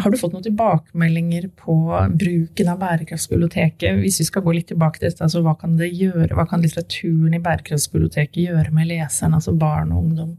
Har 0.00 0.10
du 0.10 0.16
fått 0.16 0.32
noen 0.32 0.44
tilbakemeldinger 0.46 1.50
på 1.60 1.74
bruken 2.16 2.68
av 2.72 2.78
Bærekraftsbiblioteket? 2.80 4.00
Hvis 4.00 4.22
vi 4.22 4.26
skal 4.30 4.44
gå 4.46 4.54
litt 4.56 4.70
tilbake 4.72 4.98
til 4.98 5.10
dette, 5.10 5.20
altså 5.26 5.42
hva 5.44 5.52
kan 5.60 5.76
det 5.76 5.90
gjøre, 5.92 6.32
hva 6.38 6.46
kan 6.48 6.64
litteraturen 6.64 7.36
i 7.36 7.42
Bærekraftsbiblioteket 7.44 8.40
gjøre 8.46 8.72
med 8.72 8.88
leseren, 8.88 9.36
altså 9.36 9.52
barn 9.52 9.92
og 9.92 10.06
ungdom? 10.06 10.36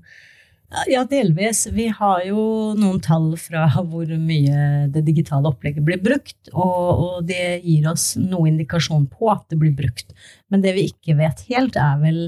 Ja, 0.89 1.03
delvis. 1.05 1.67
Vi 1.69 1.85
har 1.93 2.23
jo 2.25 2.73
noen 2.79 2.97
tall 3.03 3.29
fra 3.37 3.67
hvor 3.85 4.09
mye 4.17 4.87
det 4.93 5.05
digitale 5.05 5.51
opplegget 5.51 5.85
blir 5.85 6.01
brukt, 6.01 6.39
og, 6.49 7.03
og 7.05 7.29
det 7.29 7.59
gir 7.61 7.85
oss 7.91 8.13
noe 8.17 8.49
indikasjon 8.49 9.05
på 9.11 9.29
at 9.35 9.45
det 9.53 9.59
blir 9.61 9.75
brukt. 9.77 10.15
Men 10.49 10.65
det 10.65 10.73
vi 10.79 10.87
ikke 10.89 11.19
vet 11.19 11.45
helt, 11.51 11.77
er 11.77 12.01
vel 12.01 12.23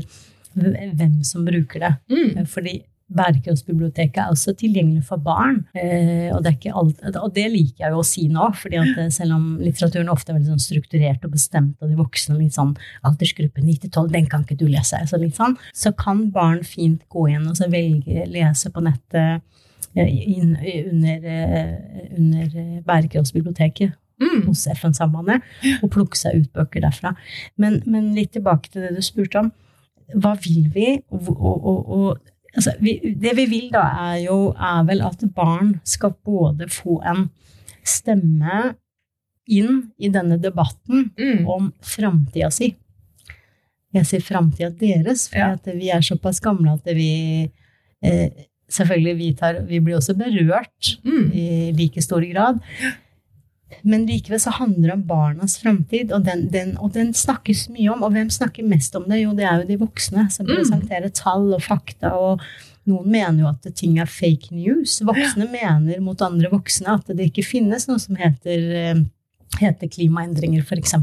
hvem 0.55 1.23
som 1.25 1.45
bruker 1.47 1.87
det. 1.87 1.95
Mm. 2.13 2.45
Fordi 2.45 2.83
Bærekraftsbiblioteket 3.13 4.17
er 4.17 4.31
også 4.33 4.55
tilgjengelig 4.57 5.03
for 5.05 5.21
barn. 5.21 5.59
Eh, 5.77 6.31
og, 6.33 6.39
det 6.41 6.49
er 6.49 6.55
ikke 6.55 6.73
alt, 6.73 7.03
og 7.21 7.35
det 7.35 7.45
liker 7.53 7.83
jeg 7.83 7.93
jo 7.93 7.99
å 8.01 8.07
si 8.07 8.23
nå, 8.33 8.47
fordi 8.57 8.79
at 8.81 9.01
eh, 9.03 9.11
selv 9.13 9.35
om 9.35 9.43
litteraturen 9.61 10.09
ofte 10.09 10.33
er 10.33 10.39
veldig 10.39 10.55
sånn 10.55 10.63
strukturert 10.63 11.27
og 11.27 11.35
bestemt 11.35 11.83
av 11.85 11.91
de 11.91 11.99
voksne, 11.99 12.39
litt 12.39 12.57
sånn 12.57 12.73
aldersgruppe 13.05 13.61
9-12, 13.61 14.09
den 14.15 14.29
kan 14.31 14.45
ikke 14.45 14.57
du 14.57 14.65
lese, 14.71 15.03
så, 15.05 15.19
litt 15.21 15.37
sånn, 15.37 15.53
så 15.77 15.93
kan 15.93 16.25
barn 16.33 16.63
fint 16.65 17.03
gå 17.13 17.27
inn 17.35 17.45
og 17.51 17.59
så 17.59 17.69
velge 17.69 18.25
lese 18.31 18.73
på 18.73 18.81
nettet 18.87 19.45
eh, 19.93 20.09
inn, 20.09 20.57
under, 20.89 21.29
under 22.17 22.57
Bærekraftsbiblioteket 22.89 23.93
Mm. 24.15 24.45
hos 24.45 24.61
FN-sambandet 24.71 25.43
og 25.83 25.89
plukke 25.91 26.15
seg 26.15 26.37
ut 26.39 26.51
bøker 26.55 26.85
derfra. 26.85 27.09
Men, 27.59 27.81
men 27.83 28.13
litt 28.15 28.31
tilbake 28.31 28.71
til 28.71 28.85
det 28.85 28.93
du 28.95 29.01
spurte 29.03 29.41
om. 29.41 29.49
Hva 30.15 30.37
vil 30.39 30.69
vi? 30.71 31.01
Og, 31.11 31.33
og, 31.35 31.67
og, 31.67 31.89
og 31.97 32.31
altså, 32.55 32.71
vi, 32.81 32.97
det 33.19 33.35
vi 33.37 33.45
vil 33.51 33.69
da, 33.73 33.83
er 34.13 34.23
jo 34.25 34.53
er 34.55 34.83
vel 34.87 35.01
at 35.05 35.23
barn 35.35 35.75
skal 35.83 36.13
både 36.25 36.69
få 36.71 37.01
en 37.05 37.29
stemme 37.85 38.75
inn 39.47 39.91
i 40.01 40.09
denne 40.09 40.39
debatten 40.41 41.11
Mm. 41.17 41.45
om 41.47 41.73
framtida 41.85 42.49
si. 42.51 42.71
Jeg 43.93 44.05
sier 44.09 44.23
framtida 44.25 44.71
deres, 44.79 45.27
for 45.29 45.37
Ja. 45.39 45.51
at 45.53 45.65
vi 45.75 45.89
er 45.93 46.01
såpass 46.01 46.39
gamle 46.41 46.73
at 46.73 46.85
vi 46.95 47.51
eh, 48.03 48.29
Selvfølgelig, 48.67 49.17
vi, 49.19 49.27
tar, 49.37 49.59
vi 49.69 49.77
blir 49.79 49.95
også 49.99 50.15
berørt 50.17 50.95
Mm. 51.05 51.31
i 51.33 51.71
like 51.77 52.01
stor 52.01 52.21
grad. 52.33 52.57
Men 53.83 54.05
likevel 54.05 54.39
så 54.39 54.51
handler 54.55 54.87
det 54.91 54.93
om 54.93 55.03
barnas 55.09 55.57
framtid, 55.61 56.11
og 56.13 56.23
den, 56.25 56.47
den, 56.53 56.75
og 56.77 56.93
den 56.93 57.13
snakkes 57.17 57.65
mye 57.73 57.89
om. 57.93 58.03
Og 58.05 58.13
hvem 58.13 58.29
snakker 58.33 58.63
mest 58.67 58.95
om 58.95 59.07
det? 59.09 59.23
Jo, 59.23 59.33
det 59.37 59.45
er 59.49 59.61
jo 59.61 59.67
de 59.71 59.77
voksne 59.81 60.27
som 60.31 60.45
Mm. 60.45 60.55
presenterer 60.55 61.09
tall 61.13 61.53
og 61.53 61.61
fakta. 61.65 62.13
og 62.13 62.41
noen 62.85 63.07
mener 63.09 63.39
jo 63.41 63.47
at 63.49 63.65
ting 63.75 63.97
er 63.97 64.05
fake 64.05 64.51
news. 64.53 64.99
Voksne 65.01 65.47
mener 65.49 65.99
mot 66.05 66.21
andre 66.21 66.51
voksne 66.51 66.93
at 66.93 67.07
det 67.07 67.31
ikke 67.31 67.43
finnes 67.47 67.87
noe 67.89 67.97
som 67.99 68.15
heter, 68.15 68.67
eh, 68.77 69.01
heter 69.59 69.87
klimaendringer, 69.89 70.61
f.eks. 70.61 70.93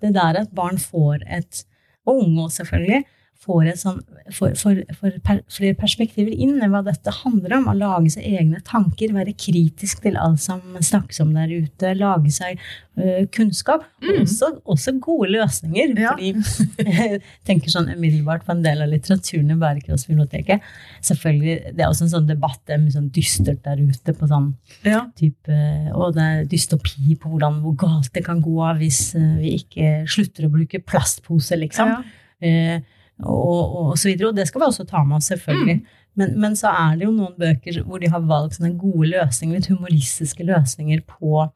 Det 0.00 0.12
der 0.14 0.40
at 0.40 0.54
barn 0.54 0.78
får 0.80 1.22
et, 1.28 1.64
og 2.06 2.22
unge 2.24 2.48
selvfølgelig, 2.56 3.04
får 3.42 3.72
sånn, 3.80 3.96
får, 4.30 4.52
får, 4.60 4.76
får 5.00 5.14
per, 5.26 5.40
flere 5.50 5.74
perspektiver 5.74 6.30
inn 6.30 6.60
i 6.62 6.68
hva 6.70 6.78
dette 6.86 7.10
handler 7.24 7.56
om. 7.56 7.64
Å 7.72 7.74
lage 7.74 8.12
seg 8.14 8.22
egne 8.28 8.60
tanker, 8.62 9.10
være 9.16 9.32
kritisk 9.34 10.04
til 10.04 10.14
alt 10.20 10.38
som 10.44 10.60
snakkes 10.78 11.18
om 11.24 11.32
der 11.34 11.50
ute. 11.50 11.90
Lage 11.98 12.30
seg 12.30 12.60
uh, 13.00 13.24
kunnskap, 13.34 13.82
og 14.02 14.12
Mm. 14.12 14.22
også, 14.26 14.48
også 14.68 14.92
gode 15.02 15.30
løsninger. 15.32 15.92
Ja. 15.98 16.12
Fordi 16.14 16.32
jeg 17.00 17.20
tenker 17.48 17.70
sånn 17.72 17.90
umiddelbart 17.96 18.44
på 18.46 18.54
en 18.54 18.62
del 18.62 18.82
av 18.84 18.90
litteraturen 18.92 19.50
i 19.54 19.58
Bærekraftsbiblioteket. 19.58 20.62
Selvfølgelig, 21.02 21.74
Det 21.76 21.82
er 21.82 21.88
også 21.90 22.06
en 22.06 22.14
sånn 22.14 22.30
debatt, 22.30 22.60
det 22.66 22.76
er 22.76 22.82
mye 22.84 22.94
sånn 22.94 23.10
dystert 23.14 23.62
der 23.66 23.82
ute 23.82 24.14
på 24.18 24.28
sånn 24.30 24.52
Ja. 24.86 25.04
type, 25.18 25.58
og 25.94 26.14
det 26.14 26.22
er 26.30 26.44
dystopi 26.50 27.16
på 27.18 27.30
hvordan, 27.34 27.60
hvor 27.64 27.74
galt 27.78 28.12
det 28.14 28.24
kan 28.26 28.42
gå 28.42 28.58
hvis 28.78 29.14
eh, 29.18 29.36
vi 29.42 29.56
ikke 29.60 29.92
slutter 30.10 30.46
å 30.46 30.52
bruke 30.52 30.82
plastpose, 30.84 31.58
liksom. 31.58 31.88
Ja. 31.96 32.02
Eh, 32.42 32.80
og, 33.20 33.34
og, 33.38 33.90
og 33.92 33.98
så 33.98 34.10
videre. 34.10 34.30
Og 34.30 34.38
det 34.38 34.46
skal 34.48 34.62
vi 34.62 34.68
også 34.68 34.86
ta 34.88 35.02
med 35.04 35.18
oss, 35.18 35.30
selvfølgelig. 35.32 35.82
Men, 36.18 36.32
men 36.40 36.56
så 36.58 36.72
er 36.76 36.96
det 36.98 37.06
jo 37.06 37.14
noen 37.14 37.36
bøker 37.40 37.82
hvor 37.86 38.00
de 38.02 38.10
har 38.12 38.24
valgt 38.28 38.58
sånne 38.58 38.74
gode 38.80 39.12
løsninger, 39.14 39.56
litt 39.56 39.70
humoristiske 39.72 40.44
løsninger 40.44 41.04
på, 41.08 41.46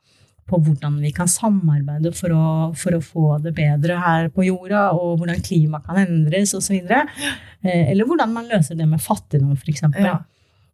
på 0.48 0.60
hvordan 0.62 0.96
vi 1.02 1.10
kan 1.16 1.28
samarbeide 1.28 2.12
for 2.16 2.32
å, 2.32 2.46
for 2.78 2.96
å 2.96 3.02
få 3.04 3.26
det 3.44 3.52
bedre 3.58 3.98
her 4.00 4.30
på 4.32 4.46
jorda, 4.46 4.88
og 4.96 5.20
hvordan 5.20 5.44
klimaet 5.44 5.88
kan 5.88 6.00
endres, 6.06 6.54
osv. 6.56 6.78
Eh, 6.78 7.84
eller 7.90 8.08
hvordan 8.08 8.32
man 8.32 8.48
løser 8.52 8.78
det 8.78 8.88
med 8.88 9.02
fattigdom, 9.04 9.58
f.eks. 9.58 9.84
Ja. 10.00 10.16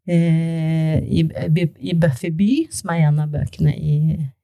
Eh, 0.06 0.98
i, 1.02 1.26
I 1.26 1.96
Buffy 1.98 2.30
by, 2.34 2.52
som 2.74 2.94
er 2.94 3.08
en 3.08 3.20
av 3.22 3.34
bøkene 3.34 3.74
i, 3.74 3.98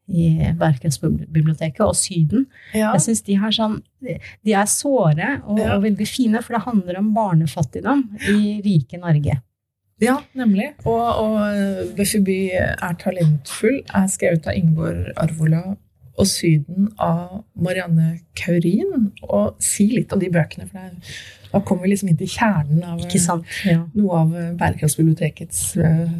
i 0.09 0.53
Bærekraftsbiblioteket, 0.59 1.81
og 1.85 1.97
Syden. 1.97 2.47
Ja. 2.75 2.93
Jeg 2.95 3.01
synes 3.05 3.23
de, 3.27 3.35
har 3.37 3.51
sånn, 3.53 3.79
de 4.03 4.53
er 4.57 4.65
såre 4.71 5.43
og, 5.45 5.59
Ja. 5.59 5.75
og 5.77 5.83
veldig 5.85 6.07
fine, 6.09 6.43
for 6.43 6.57
det 6.57 6.63
handler 6.65 6.99
om 6.99 7.13
barnefattigdom 7.15 8.07
i 8.33 8.61
rike 8.65 8.99
Norge. 9.01 9.41
Ja, 10.01 10.21
nemlig. 10.39 10.71
Og, 10.87 11.07
og 11.25 11.95
Buffy 11.99 12.21
By 12.23 12.39
er 12.55 12.95
talentfull 13.01 13.81
er 13.95 14.07
skrevet 14.07 14.47
av 14.47 14.55
Ingeborg 14.55 15.09
Arvola 15.19 15.65
og 16.19 16.27
Syden 16.27 16.89
av 17.03 17.45
Marianne 17.59 18.21
Kaurin. 18.39 19.11
Og 19.29 19.57
si 19.63 19.89
litt 19.97 20.13
om 20.15 20.23
de 20.23 20.31
bøkene, 20.31 20.69
for 20.71 20.79
det 20.79 20.87
er, 20.93 21.19
da 21.53 21.61
kommer 21.65 21.87
vi 21.87 21.93
liksom 21.95 22.11
inn 22.13 22.19
til 22.21 22.31
kjernen 22.33 22.83
av 22.85 23.01
sant? 23.23 23.47
Ja, 23.65 23.81
noe 23.97 24.21
av 24.21 24.35
Bærekraftsbibliotekets 24.61 25.63
uh, 25.81 26.13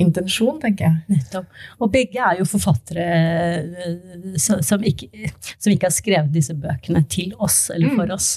intensjon, 0.00 0.56
tenker 0.62 0.88
jeg. 0.88 1.18
nettopp. 1.18 1.60
Og 1.80 1.92
begge 1.92 2.22
er 2.24 2.40
jo 2.40 2.48
forfattere 2.48 3.06
eh, 3.06 4.32
som, 4.40 4.64
som, 4.64 4.82
ikke, 4.86 5.10
som 5.56 5.74
ikke 5.74 5.90
har 5.90 5.94
skrevet 5.94 6.32
disse 6.34 6.56
bøkene 6.56 7.04
til 7.12 7.34
oss 7.38 7.68
eller 7.74 7.94
for 7.98 8.16
oss. 8.16 8.32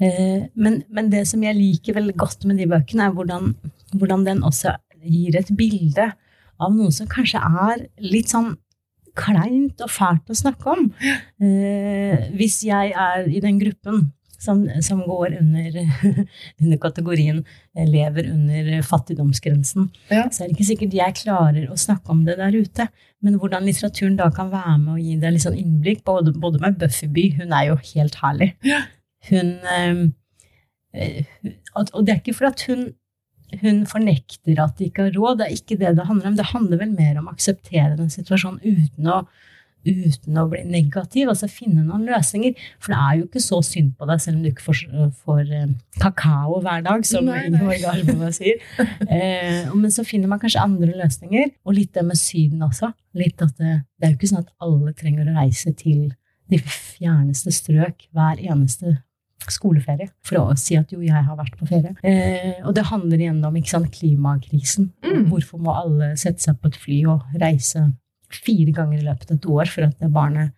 Uh, 0.00 0.50
Men, 0.58 0.82
men 0.90 1.12
det 1.12 1.22
som 1.30 1.42
jeg 1.44 1.54
liker 1.54 1.94
veldig 1.94 2.16
godt 2.18 2.48
med 2.50 2.58
de 2.58 2.66
bøkene, 2.66 3.06
er 3.06 3.14
hvordan, 3.14 3.54
hvordan 3.94 4.24
den 4.26 4.42
også 4.42 4.74
gir 5.04 5.36
et 5.38 5.52
bilde 5.54 6.08
av 6.58 6.74
noe 6.74 6.90
som 6.94 7.06
kanskje 7.10 7.38
er 7.38 7.84
litt 8.02 8.32
sånn 8.32 8.54
kleint 9.14 9.78
og 9.84 9.90
fælt 9.94 10.30
å 10.32 10.34
snakke 10.34 10.72
om. 10.72 10.88
Eh, 11.38 12.30
hvis 12.34 12.62
jeg 12.66 12.90
er 12.90 13.28
i 13.30 13.42
den 13.42 13.60
gruppen 13.60 14.08
som, 14.44 14.62
som 14.84 15.00
går 15.08 15.34
under, 15.40 15.78
under 16.62 16.80
kategorien 16.82 17.40
eh, 17.74 17.86
lever 17.88 18.28
under 18.30 18.70
fattigdomsgrensen, 18.86 19.88
Ja. 20.12 20.26
så 20.30 20.44
er 20.44 20.50
det 20.50 20.56
ikke 20.58 20.68
sikkert 20.72 20.96
jeg 21.00 21.18
klarer 21.22 21.70
å 21.72 21.78
snakke 21.80 22.12
om 22.14 22.24
det 22.28 22.36
der 22.40 22.54
ute. 22.56 22.88
Men 23.24 23.38
hvordan 23.40 23.64
litteraturen 23.64 24.18
da 24.20 24.28
kan 24.36 24.50
være 24.52 24.76
med 24.82 24.94
å 24.94 25.00
gi 25.00 25.16
deg 25.22 25.32
litt 25.36 25.46
sånn 25.46 25.56
innblikk, 25.60 26.02
både, 26.06 26.34
både 26.36 26.60
med 26.62 26.76
Buffyby, 26.82 27.30
hun 27.38 27.54
er 27.56 27.70
jo 27.70 27.78
helt 27.94 28.18
herlig. 28.20 28.50
Hun 29.30 29.54
eh, 29.72 30.04
eh, 30.92 31.24
Og 31.80 32.04
det 32.04 32.12
er 32.14 32.20
ikke 32.22 32.36
for 32.36 32.52
at 32.52 32.66
hun 32.68 32.92
hun 33.60 33.84
fornekter 33.86 34.58
at 34.58 34.78
de 34.80 34.88
ikke 34.88 35.04
har 35.04 35.12
råd. 35.14 35.36
Det 35.38 35.46
er 35.46 35.52
ikke 35.54 35.76
det 35.78 35.90
det 35.98 36.06
handler 36.08 36.30
om. 36.30 36.36
Det 36.38 36.46
handler 36.48 36.80
vel 36.80 36.94
mer 36.96 37.20
om 37.20 37.28
å 37.28 37.34
akseptere 37.36 37.92
den 37.98 38.08
situasjonen 38.10 38.58
uten 38.64 39.10
å, 39.12 39.18
uten 39.84 40.40
å 40.40 40.46
bli 40.50 40.62
negativ, 40.68 41.30
og 41.30 41.38
så 41.38 41.48
finne 41.50 41.84
noen 41.84 42.06
løsninger. 42.08 42.56
For 42.82 42.94
det 42.94 43.00
er 43.00 43.20
jo 43.20 43.28
ikke 43.28 43.44
så 43.44 43.60
synd 43.66 43.94
på 43.98 44.08
deg, 44.10 44.22
selv 44.24 44.38
om 44.38 44.42
du 44.44 44.50
ikke 44.50 44.66
får, 44.66 44.82
får 45.24 45.54
eh, 45.54 45.70
kakao 46.02 46.60
hver 46.64 46.84
dag, 46.86 47.06
som. 47.08 47.30
Ingeborg 47.34 47.86
Arbova 47.90 48.32
sier. 48.34 48.60
Eh, 49.04 49.70
men 49.74 49.90
så 49.92 50.04
finner 50.06 50.30
man 50.30 50.40
kanskje 50.42 50.62
andre 50.64 50.92
løsninger, 50.96 51.54
og 51.66 51.76
litt 51.76 51.94
det 51.96 52.04
med 52.06 52.18
Syden 52.18 52.64
også. 52.66 52.92
Litt 53.18 53.42
at 53.44 53.56
det, 53.60 53.80
det 53.98 54.06
er 54.06 54.14
jo 54.14 54.18
ikke 54.18 54.30
sånn 54.32 54.44
at 54.44 54.54
alle 54.64 54.94
trenger 54.96 55.28
å 55.28 55.38
reise 55.38 55.72
til 55.78 56.12
de 56.52 56.60
fjerneste 56.60 57.52
strøk 57.54 58.06
hver 58.14 58.40
eneste 58.42 58.98
skoleferie 59.52 60.08
for 60.24 60.40
å 60.40 60.56
si 60.58 60.76
at 60.78 60.92
jo, 60.92 61.02
jeg 61.04 61.24
har 61.26 61.36
vært 61.36 61.56
på 61.58 61.68
ferie. 61.68 61.92
Eh, 62.06 62.60
og 62.64 62.74
det 62.76 62.86
handler 62.88 63.20
igjen 63.20 63.42
om 63.44 63.58
sant, 63.68 63.90
klimakrisen. 63.92 64.90
Mm. 65.04 65.26
Hvorfor 65.30 65.60
må 65.60 65.74
alle 65.74 66.14
sette 66.20 66.44
seg 66.44 66.58
på 66.60 66.70
et 66.70 66.80
fly 66.80 67.00
og 67.12 67.36
reise 67.40 67.86
fire 68.34 68.74
ganger 68.74 69.00
i 69.00 69.06
løpet 69.08 69.30
av 69.30 69.38
et 69.38 69.50
år 69.56 69.72
for 69.72 69.88
at 69.88 70.06
barnet 70.12 70.54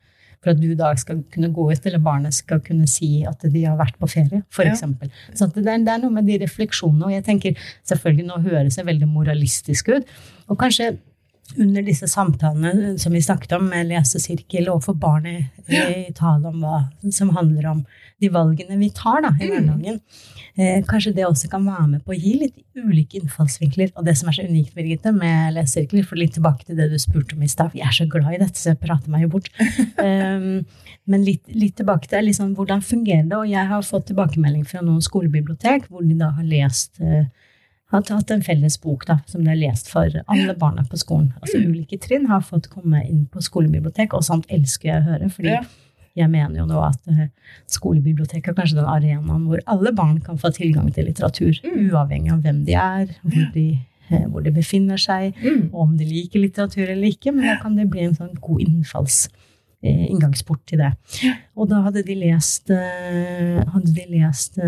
for 0.47 0.53
at 0.53 0.61
du 0.63 0.69
da 0.79 0.93
skal 0.99 1.25
kunne 1.33 1.51
gå 1.55 1.65
ut, 1.73 1.87
eller 1.89 2.03
barnet 2.03 2.37
skal 2.37 2.61
kunne 2.63 2.87
si 2.91 3.25
at 3.27 3.43
de 3.51 3.65
har 3.65 3.79
vært 3.81 3.97
på 3.99 4.09
ferie, 4.11 4.45
f.eks. 4.53 4.85
Ja. 4.85 5.11
Så 5.35 5.49
det 5.55 5.65
er, 5.65 5.83
det 5.83 5.91
er 5.91 6.03
noe 6.05 6.15
med 6.15 6.29
de 6.29 6.39
refleksjonene. 6.45 7.09
Og 7.09 7.15
jeg 7.17 7.25
tenker 7.27 7.69
selvfølgelig, 7.89 8.29
nå 8.29 8.39
høres 8.45 8.79
det 8.79 8.87
veldig 8.87 9.09
moralistisk 9.11 9.91
ut. 9.97 10.17
Og 10.47 10.61
kanskje 10.61 10.93
under 11.57 11.85
disse 11.87 12.09
samtalene 12.11 12.97
som 12.99 13.15
vi 13.15 13.23
snakket 13.23 13.55
om 13.59 13.69
med 13.71 13.89
lesesirkel 13.91 14.69
og 14.73 14.83
for 14.85 14.99
barnet 14.99 15.53
i 15.71 16.11
tale 16.17 16.51
om 16.51 16.63
hva 16.63 16.81
som 17.15 17.31
handler 17.37 17.69
om 17.71 17.85
de 18.23 18.31
valgene 18.33 18.79
vi 18.81 18.89
tar 18.97 19.21
da, 19.25 19.33
i 19.37 19.49
mm. 19.49 19.53
hverdagen, 19.53 19.99
eh, 20.57 20.79
kanskje 20.89 21.13
det 21.19 21.27
også 21.27 21.51
kan 21.53 21.67
være 21.69 21.87
med 21.91 22.05
på 22.07 22.15
å 22.15 22.17
gi 22.17 22.33
litt 22.41 22.57
ulike 22.77 23.21
innfallsvinkler. 23.21 23.93
Og 23.97 24.07
det 24.07 24.17
som 24.17 24.31
er 24.31 24.39
så 24.39 24.47
unikt 24.49 24.77
Birgitte, 24.77 25.13
med 25.13 25.57
lesesirkler, 25.57 26.07
for 26.07 26.21
litt 26.21 26.35
tilbake 26.37 26.65
til 26.65 26.79
det 26.81 26.89
du 26.93 26.97
spurte 27.03 27.37
om 27.37 27.45
i 27.45 27.51
stad, 27.51 27.77
jeg 27.77 27.85
er 27.89 27.97
så 27.99 28.09
glad 28.11 28.37
i 28.39 28.41
dette, 28.41 28.57
så 28.61 28.73
jeg 28.73 28.81
prater 28.83 29.13
meg 29.13 29.27
jo 29.27 29.33
bort. 29.37 29.51
um, 30.01 30.65
men 31.11 31.27
litt, 31.27 31.45
litt, 31.53 31.77
tilbake 31.79 32.09
til 32.11 32.25
liksom, 32.31 32.55
hvordan 32.57 32.85
fungerer 32.85 33.29
det, 33.29 33.37
og 33.37 33.51
jeg 33.51 33.73
har 33.73 33.85
fått 33.87 34.09
tilbakemelding 34.11 34.65
fra 34.69 34.85
noen 34.85 35.05
skolebibliotek 35.05 35.91
hvor 35.91 36.07
de 36.07 36.17
da 36.19 36.33
har 36.39 36.49
lest 36.49 37.03
uh, 37.05 37.27
har 37.95 38.03
tatt 38.07 38.31
en 38.35 38.43
felles 38.43 38.77
bok 38.83 39.07
da, 39.07 39.21
som 39.31 39.45
de 39.45 39.53
har 39.53 39.59
lest 39.59 39.91
for 39.93 40.11
alle 40.27 40.55
barna 40.59 40.85
på 40.91 40.99
skolen. 40.99 41.31
Altså 41.41 41.61
mm. 41.61 41.67
Ulike 41.71 41.99
trinn 42.03 42.27
har 42.31 42.43
fått 42.45 42.69
komme 42.73 43.03
inn 43.07 43.27
på 43.31 43.43
skolebibliotek, 43.45 44.17
og 44.17 44.27
sånt 44.27 44.49
elsker 44.53 44.91
jeg 44.91 45.03
å 45.03 45.07
høre. 45.13 45.31
fordi 45.31 45.53
ja. 45.55 45.63
jeg 46.19 46.33
mener 46.33 46.59
jo 46.61 46.67
nå 46.67 46.81
at 46.83 47.13
uh, 47.13 47.27
skolebiblioteket 47.71 48.51
er 48.51 48.59
kanskje 48.59 48.81
den 48.81 48.91
arenaen 48.91 49.45
hvor 49.47 49.63
alle 49.71 49.95
barn 49.95 50.19
kan 50.25 50.41
få 50.43 50.51
tilgang 50.57 50.91
til 50.95 51.07
litteratur, 51.07 51.61
mm. 51.63 51.85
uavhengig 51.93 52.35
av 52.35 52.43
hvem 52.43 52.65
de 52.67 52.79
er, 52.83 53.13
hvor 53.23 53.47
de, 53.55 53.67
uh, 54.11 54.27
hvor 54.33 54.47
de 54.49 54.55
befinner 54.59 55.01
seg, 55.01 55.39
mm. 55.39 55.69
og 55.71 55.85
om 55.87 55.97
de 56.01 56.11
liker 56.11 56.43
litteratur 56.43 56.89
eller 56.89 57.13
ikke. 57.13 57.37
Men 57.37 57.53
da 57.53 57.59
kan 57.63 57.79
det 57.79 57.87
bli 57.93 58.09
en 58.09 58.19
sånn 58.19 58.35
god 58.43 58.67
innfalls 58.67 59.29
uh, 59.31 60.05
inngangsport 60.11 60.67
til 60.67 60.83
det. 60.83 60.91
Og 61.55 61.71
da 61.71 61.85
hadde 61.87 62.03
de 62.03 62.19
lest, 62.19 62.75
hadde 62.75 63.95
de 63.95 64.11
lest 64.11 64.59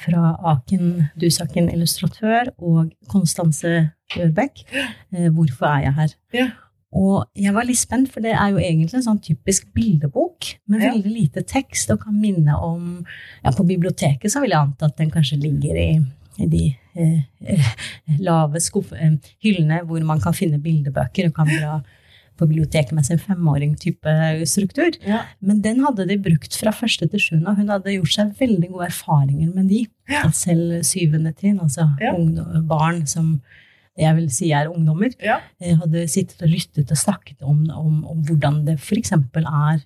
fra 0.00 0.34
Aken 0.54 1.08
Dusaken 1.20 1.70
illustratør 1.72 2.52
og 2.58 2.92
Konstanse 3.08 3.90
Ørbekk. 4.18 4.64
Eh, 5.12 5.30
'Hvorfor 5.30 5.66
er 5.66 5.80
jeg 5.82 5.94
her?' 5.94 6.14
Ja. 6.32 6.50
Og 6.94 7.26
jeg 7.34 7.54
var 7.54 7.66
litt 7.66 7.78
spent, 7.78 8.12
for 8.12 8.22
det 8.22 8.36
er 8.38 8.52
jo 8.54 8.60
egentlig 8.62 8.94
en 8.94 9.02
sånn 9.02 9.22
typisk 9.22 9.66
bildebok 9.74 10.52
med 10.70 10.84
ja. 10.84 10.92
veldig 10.92 11.10
lite 11.10 11.42
tekst 11.42 11.90
og 11.90 12.04
kan 12.04 12.14
minne 12.14 12.54
om 12.54 13.06
Ja, 13.42 13.50
på 13.50 13.66
biblioteket 13.66 14.30
så 14.30 14.40
vil 14.40 14.54
jeg 14.54 14.60
anta 14.60 14.86
at 14.86 14.96
den 15.00 15.10
kanskje 15.10 15.40
ligger 15.42 15.74
i, 15.74 15.88
i 16.38 16.46
de 16.46 16.76
eh, 16.94 17.24
eh 17.42 17.66
lave 18.20 18.60
skuff, 18.60 18.92
eh, 18.92 19.18
hyllene 19.42 19.82
hvor 19.88 20.06
man 20.06 20.20
kan 20.20 20.34
finne 20.34 20.62
bildebøker 20.62 21.28
og 21.28 21.34
kan 21.34 21.50
dra 21.50 21.82
på 22.38 22.48
biblioteket 22.50 22.94
med 22.96 23.06
sin 23.06 23.20
femåring-type 23.22 24.14
struktur. 24.50 24.96
Ja. 25.06 25.24
Men 25.40 25.60
den 25.64 25.82
hadde 25.84 26.06
de 26.08 26.18
brukt 26.20 26.56
fra 26.58 26.72
første 26.74 27.08
til 27.10 27.22
sjuende, 27.22 27.52
og 27.52 27.60
hun 27.60 27.72
hadde 27.72 27.94
gjort 27.96 28.14
seg 28.16 28.32
veldig 28.40 28.70
gode 28.72 28.88
erfaringer 28.90 29.52
med 29.54 29.70
de. 29.70 29.84
Ja. 30.10 30.24
Selv 30.34 30.80
syvende 30.86 31.34
trinn, 31.36 31.60
altså 31.62 31.88
ja. 32.02 32.14
barn 32.66 33.04
som 33.10 33.36
jeg 33.94 34.16
vil 34.16 34.30
si 34.34 34.50
er 34.50 34.70
ungdommer. 34.72 35.14
Eh, 35.62 35.76
hadde 35.78 36.06
sittet 36.10 36.42
og 36.42 36.50
lyttet 36.50 36.90
og 36.90 36.98
snakket 36.98 37.44
om, 37.46 37.62
om, 37.70 38.00
om 38.10 38.24
hvordan 38.26 38.64
det 38.66 38.80
f.eks. 38.80 39.14
er 39.14 39.84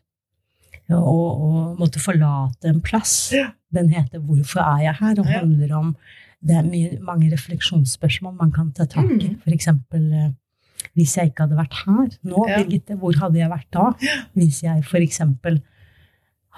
å, 0.97 0.97
å, 0.97 1.50
måtte 1.76 2.00
forlate 2.00 2.71
en 2.71 2.81
plass. 2.81 3.35
Den 3.75 3.90
heter 3.93 4.23
'Hvorfor 4.25 4.64
er 4.64 4.87
jeg 4.87 4.97
her?' 5.02 5.21
og 5.21 5.28
handler 5.28 5.75
om 5.76 5.97
det 6.40 6.55
er 6.55 6.62
mye, 6.62 6.99
mange 7.02 7.28
refleksjonsspørsmål 7.33 8.37
man 8.38 8.52
kan 8.55 8.71
ta 8.73 8.87
tak 8.87 9.11
i. 9.11 9.33
Mm. 9.33 9.40
For 9.43 9.55
eksempel 9.55 10.12
eh, 10.14 10.31
hvis 10.99 11.17
jeg 11.19 11.31
ikke 11.31 11.47
hadde 11.47 11.59
vært 11.59 11.76
her 11.85 12.07
nå, 12.26 12.47
ja. 12.49 12.59
Birgitte, 12.59 12.97
hvor 12.99 13.19
hadde 13.23 13.38
jeg 13.38 13.52
vært 13.52 13.69
da? 13.75 13.85
Hvis 14.38 14.62
jeg 14.64 14.83
f.eks. 14.83 15.21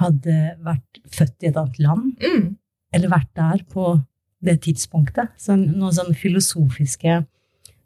hadde 0.00 0.38
vært 0.64 1.02
født 1.12 1.44
i 1.44 1.50
et 1.50 1.60
annet 1.60 1.82
land, 1.84 2.06
mm. 2.24 2.46
eller 2.96 3.12
vært 3.12 3.34
der 3.36 3.66
på 3.68 3.92
det 4.40 4.56
tidspunktet. 4.64 5.34
Så 5.36 5.56
noen 5.58 5.92
sånne 5.92 6.16
filosofiske 6.16 7.20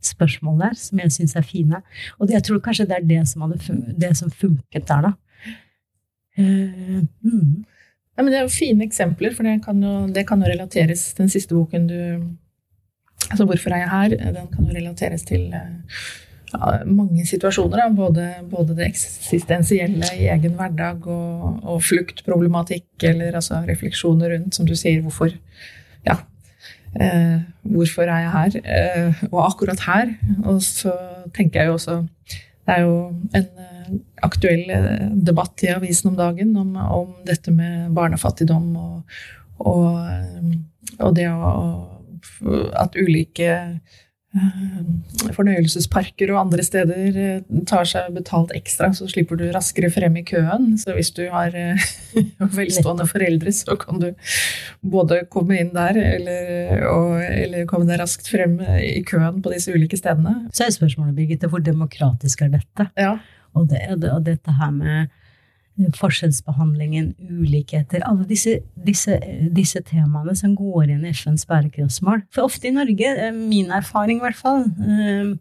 spørsmål 0.05 0.61
der 0.61 0.79
som 0.79 1.01
jeg 1.01 1.13
syns 1.17 1.37
er 1.39 1.47
fine. 1.47 1.81
Og 2.21 2.31
jeg 2.33 2.45
tror 2.47 2.63
kanskje 2.63 2.87
det 2.91 2.99
er 2.99 3.07
det 3.09 3.23
som, 3.31 3.47
hadde, 3.47 3.79
det 4.01 4.13
som 4.19 4.31
funket 4.31 4.89
der, 4.91 5.09
da. 5.09 5.15
Uh, 6.35 7.03
mm. 7.23 7.65
Ja, 8.15 8.23
men 8.23 8.33
det 8.33 8.39
er 8.39 8.47
jo 8.47 8.55
fine 8.55 8.87
eksempler, 8.87 9.35
for 9.35 9.47
det 9.47 9.61
kan 9.63 9.83
jo, 9.83 9.93
det 10.11 10.25
kan 10.27 10.43
jo 10.43 10.49
relateres 10.51 11.13
Den 11.15 11.31
siste 11.31 11.55
boken 11.55 11.87
du 11.87 11.99
Altså 13.31 13.45
'Hvorfor 13.47 13.71
er 13.71 13.77
jeg 13.77 13.91
her?' 13.91 14.33
Den 14.35 14.49
kan 14.51 14.67
jo 14.67 14.75
relateres 14.75 15.23
til 15.23 15.55
uh, 15.55 15.95
mange 16.87 17.27
situasjoner. 17.27 17.89
Både, 17.97 18.29
både, 18.51 18.77
det 18.79 18.91
eksistensielle 18.91 20.11
i 20.19 20.29
egen 20.33 20.57
hverdag 20.59 21.07
og, 21.07 21.59
og 21.63 21.83
fluktproblematikk, 21.85 22.89
eller 23.11 23.37
altså 23.41 23.63
refleksjoner 23.69 24.35
rundt, 24.37 24.55
som 24.57 24.69
du 24.69 24.77
sier, 24.79 25.03
hvorfor 25.05 25.35
Ja. 26.05 26.21
Eh, 27.01 27.41
hvorfor 27.67 28.03
er 28.03 28.21
jeg 28.23 28.31
her? 28.31 28.57
Eh, 28.65 29.23
og 29.33 29.41
akkurat 29.49 29.81
her. 29.87 30.13
Og 30.45 30.63
så 30.63 30.93
tenker 31.35 31.61
jeg 31.61 31.67
jo 31.67 31.73
også 31.73 32.07
Det 32.65 32.75
er 32.75 32.81
jo 32.81 33.09
en 33.35 33.49
eh, 33.61 33.89
aktuell 34.23 34.71
eh, 34.71 35.09
debatt 35.27 35.63
i 35.63 35.73
avisen 35.75 36.13
om 36.13 36.17
dagen 36.17 36.57
om, 36.57 36.77
om 36.77 37.11
dette 37.27 37.53
med 37.53 37.91
barnefattigdom 37.95 38.77
og, 38.77 39.03
og, 39.59 39.99
eh, 40.07 40.55
og 41.01 41.17
det 41.17 41.29
å 41.29 41.91
At 42.79 42.97
ulike 42.97 43.51
fornøyelsesparker 45.35 46.33
og 46.35 46.41
andre 46.41 46.65
steder 46.67 47.19
eh, 47.21 47.61
tar 47.69 47.87
seg 47.89 48.11
betalt 48.17 48.53
ekstra, 48.57 48.91
så 48.97 49.07
slipper 49.11 49.39
du 49.39 49.45
raskere 49.55 49.91
frem 49.95 50.19
i 50.19 50.25
køen. 50.27 50.73
Så 50.81 50.97
hvis 50.97 51.13
du 51.15 51.23
har 51.31 51.55
eh, 51.59 51.85
velstående 52.59 53.07
foreldre, 53.11 53.55
så 53.55 53.79
kan 53.81 54.03
du 54.03 54.09
både 54.83 55.23
komme 55.33 55.61
inn 55.63 55.73
der 55.77 55.99
eller, 56.03 56.87
og, 56.91 57.19
eller 57.23 57.69
komme 57.71 57.89
deg 57.91 58.03
raskt 58.03 58.31
frem 58.31 58.59
i 58.81 59.03
køen 59.07 59.41
på 59.45 59.55
disse 59.55 59.75
ulike 59.75 59.99
stedene. 60.01 60.49
Så 60.55 60.67
er 60.67 60.75
spørsmålet, 60.75 61.17
Birgitte, 61.19 61.51
hvor 61.53 61.63
demokratisk 61.63 62.43
er 62.47 62.57
dette? 62.59 62.91
Ja. 62.99 63.17
Og, 63.55 63.69
det, 63.71 63.87
og 64.11 64.25
dette 64.27 64.59
her 64.59 64.73
med 64.75 65.13
forskjellsbehandlingen, 65.99 67.15
ulikheter 67.19 68.05
Alle 68.07 68.27
disse, 68.29 68.61
disse, 68.87 69.19
disse, 69.55 69.83
temaene 69.89 70.37
som 70.39 70.55
går 70.55 70.93
inn 70.95 71.07
i 71.07 71.15
FNs 71.15 71.47
bærekraftsmål. 71.51 72.23
For 72.35 72.47
ofte 72.47 72.71
i 72.71 72.75
Norge, 72.75 73.09
eh, 73.11 73.33
min 73.35 73.73
erfaring 73.75 74.21
i 74.21 74.27
hvert 74.27 74.39
fall, 74.39 74.65
eh, 74.65 75.35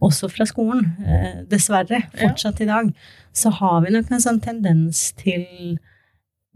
også 0.00 0.30
fra 0.32 0.46
skolen, 0.48 0.96
eh, 1.04 1.42
dessverre, 1.50 2.02
fortsatt 2.16 2.60
i 2.60 2.70
dag, 2.70 2.94
så 3.32 3.52
har 3.52 3.82
vi 3.84 3.92
nok 3.92 4.10
en 4.10 4.20
sånn 4.20 4.40
tendens 4.40 5.12
til 5.16 5.78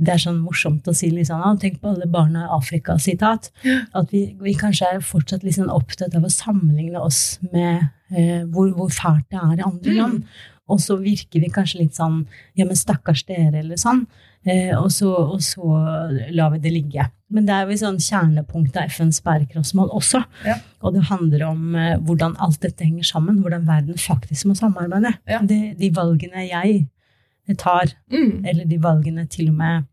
det 0.00 0.14
er 0.14 0.22
sånn 0.22 0.40
morsomt 0.40 0.86
å 0.88 0.94
si 0.96 1.10
liksom, 1.12 1.42
tenk 1.60 1.80
på 1.82 1.90
alle 1.92 2.08
barna 2.10 2.46
i 2.46 2.52
Afrika, 2.56 2.96
sitat. 2.96 3.50
At 3.92 4.14
vi, 4.14 4.30
vi, 4.40 4.54
kanskje 4.56 4.94
er 4.94 5.04
fortsatt 5.04 5.44
liksom 5.44 5.68
opptatt 5.72 6.16
av 6.16 6.24
å 6.24 6.32
sammenligne 6.32 7.02
oss 7.04 7.38
med 7.52 7.90
eh, 8.08 8.46
hvor, 8.48 8.72
hvor, 8.76 8.88
fælt 8.88 9.28
det 9.28 9.42
er 9.42 9.60
i 9.60 9.66
andre 9.66 9.96
mm. 9.98 10.16
Og 10.70 10.80
så 10.82 10.96
virker 11.00 11.42
vi 11.42 11.52
kanskje 11.52 11.84
litt 11.84 11.98
sånn 11.98 12.22
Ja, 12.58 12.66
men 12.66 12.78
stakkars 12.78 13.24
dere, 13.28 13.62
eller 13.62 13.80
sånn. 13.80 14.06
Eh, 14.48 14.72
og, 14.72 14.88
så, 14.92 15.10
og, 15.12 15.40
så, 15.44 15.66
lar 16.32 16.54
vi 16.54 16.62
det 16.64 16.72
ligge. 16.72 17.04
Men 17.30 17.46
det 17.46 17.54
er 17.54 17.68
jo 17.68 17.76
sånn 17.82 18.00
kjernepunkt 18.00 18.78
av 18.80 18.88
FNs 18.92 19.20
bærekraftsmål 19.26 19.92
også. 19.96 20.22
Ja. 20.48 20.56
Og 20.80 20.96
det 20.96 21.04
handler 21.10 21.44
om 21.50 21.76
eh, 21.76 21.98
hvordan 22.00 22.38
alt 22.40 22.62
dette 22.64 22.86
henger 22.86 23.06
sammen. 23.06 23.42
Hvordan 23.44 23.68
verden 23.68 24.00
faktisk 24.00 24.48
må 24.48 24.56
samarbeide. 24.58 25.12
Ja. 25.28 25.42
Det, 25.44 25.60
de 25.80 25.92
valgene 25.96 26.46
jeg 26.48 26.86
tar, 27.58 27.92
mm. 28.12 28.46
eller 28.46 28.66
de 28.70 28.78
valgene 28.80 29.26
til 29.30 29.50
og 29.50 29.56
med 29.58 29.88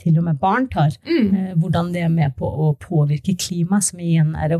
til 0.00 0.16
og 0.16 0.24
med 0.24 0.38
barn 0.40 0.64
tar, 0.72 0.94
mm. 1.04 1.26
eh, 1.36 1.56
hvordan 1.60 1.90
det 1.92 2.06
er 2.06 2.12
med 2.12 2.32
på 2.38 2.48
å 2.48 2.70
påvirke 2.80 3.34
klimaet, 3.36 3.84
som 3.90 4.00
igjen 4.00 4.30
er 4.32 4.56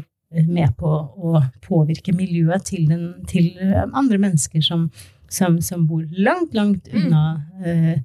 med 0.46 0.74
på 0.78 0.90
å 0.90 1.40
påvirke 1.64 2.12
miljøet 2.12 2.68
til, 2.68 2.84
den, 2.90 3.06
til 3.30 3.48
andre 3.88 4.20
mennesker 4.20 4.60
som 4.62 4.90
som, 5.32 5.62
som 5.62 5.86
bor 5.86 6.06
langt, 6.10 6.54
langt 6.54 6.92
mm. 6.92 7.06
unna 7.06 7.42
eh, 7.64 7.98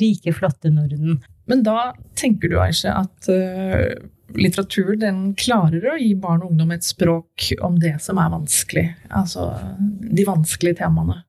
rike, 0.00 0.32
flotte 0.32 0.70
Norden. 0.70 1.20
Men 1.44 1.62
da 1.62 1.92
tenker 2.14 2.48
du, 2.48 2.56
Aisha, 2.62 2.94
at 3.02 3.28
uh, 3.28 3.90
litteratur 4.38 4.94
den 5.00 5.32
klarer 5.38 5.92
å 5.92 5.98
gi 5.98 6.12
barn 6.14 6.44
og 6.44 6.52
ungdom 6.52 6.70
et 6.74 6.86
språk 6.86 7.50
om 7.66 7.78
det 7.82 7.96
som 8.02 8.20
er 8.22 8.30
vanskelig. 8.32 8.86
Altså 9.10 9.50
de 10.00 10.26
vanskelige 10.28 10.80
temaene. 10.84 11.20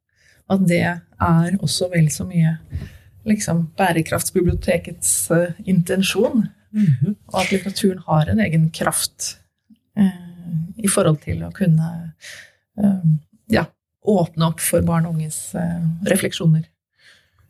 At 0.51 0.65
det 0.69 0.83
er 0.85 1.57
også 1.57 1.89
vel 1.91 2.11
så 2.13 2.27
mye 2.29 2.53
liksom, 3.27 3.65
bærekraftsbibliotekets 3.79 5.15
uh, 5.33 5.57
intensjon. 5.65 6.47
Mm 6.71 6.85
-hmm. 6.85 7.15
Og 7.33 7.41
at 7.41 7.51
litteraturen 7.51 7.99
har 8.07 8.29
en 8.29 8.39
egen 8.39 8.69
kraft 8.69 9.39
uh, 9.99 10.77
i 10.77 10.87
forhold 10.87 11.19
til 11.25 11.43
å 11.43 11.51
kunne 11.51 11.89
åpne 14.01 14.49
opp 14.49 14.61
for 14.63 14.83
barn 14.85 15.07
og 15.07 15.17
unges 15.17 15.39
eh, 15.57 15.81
refleksjoner. 16.09 16.65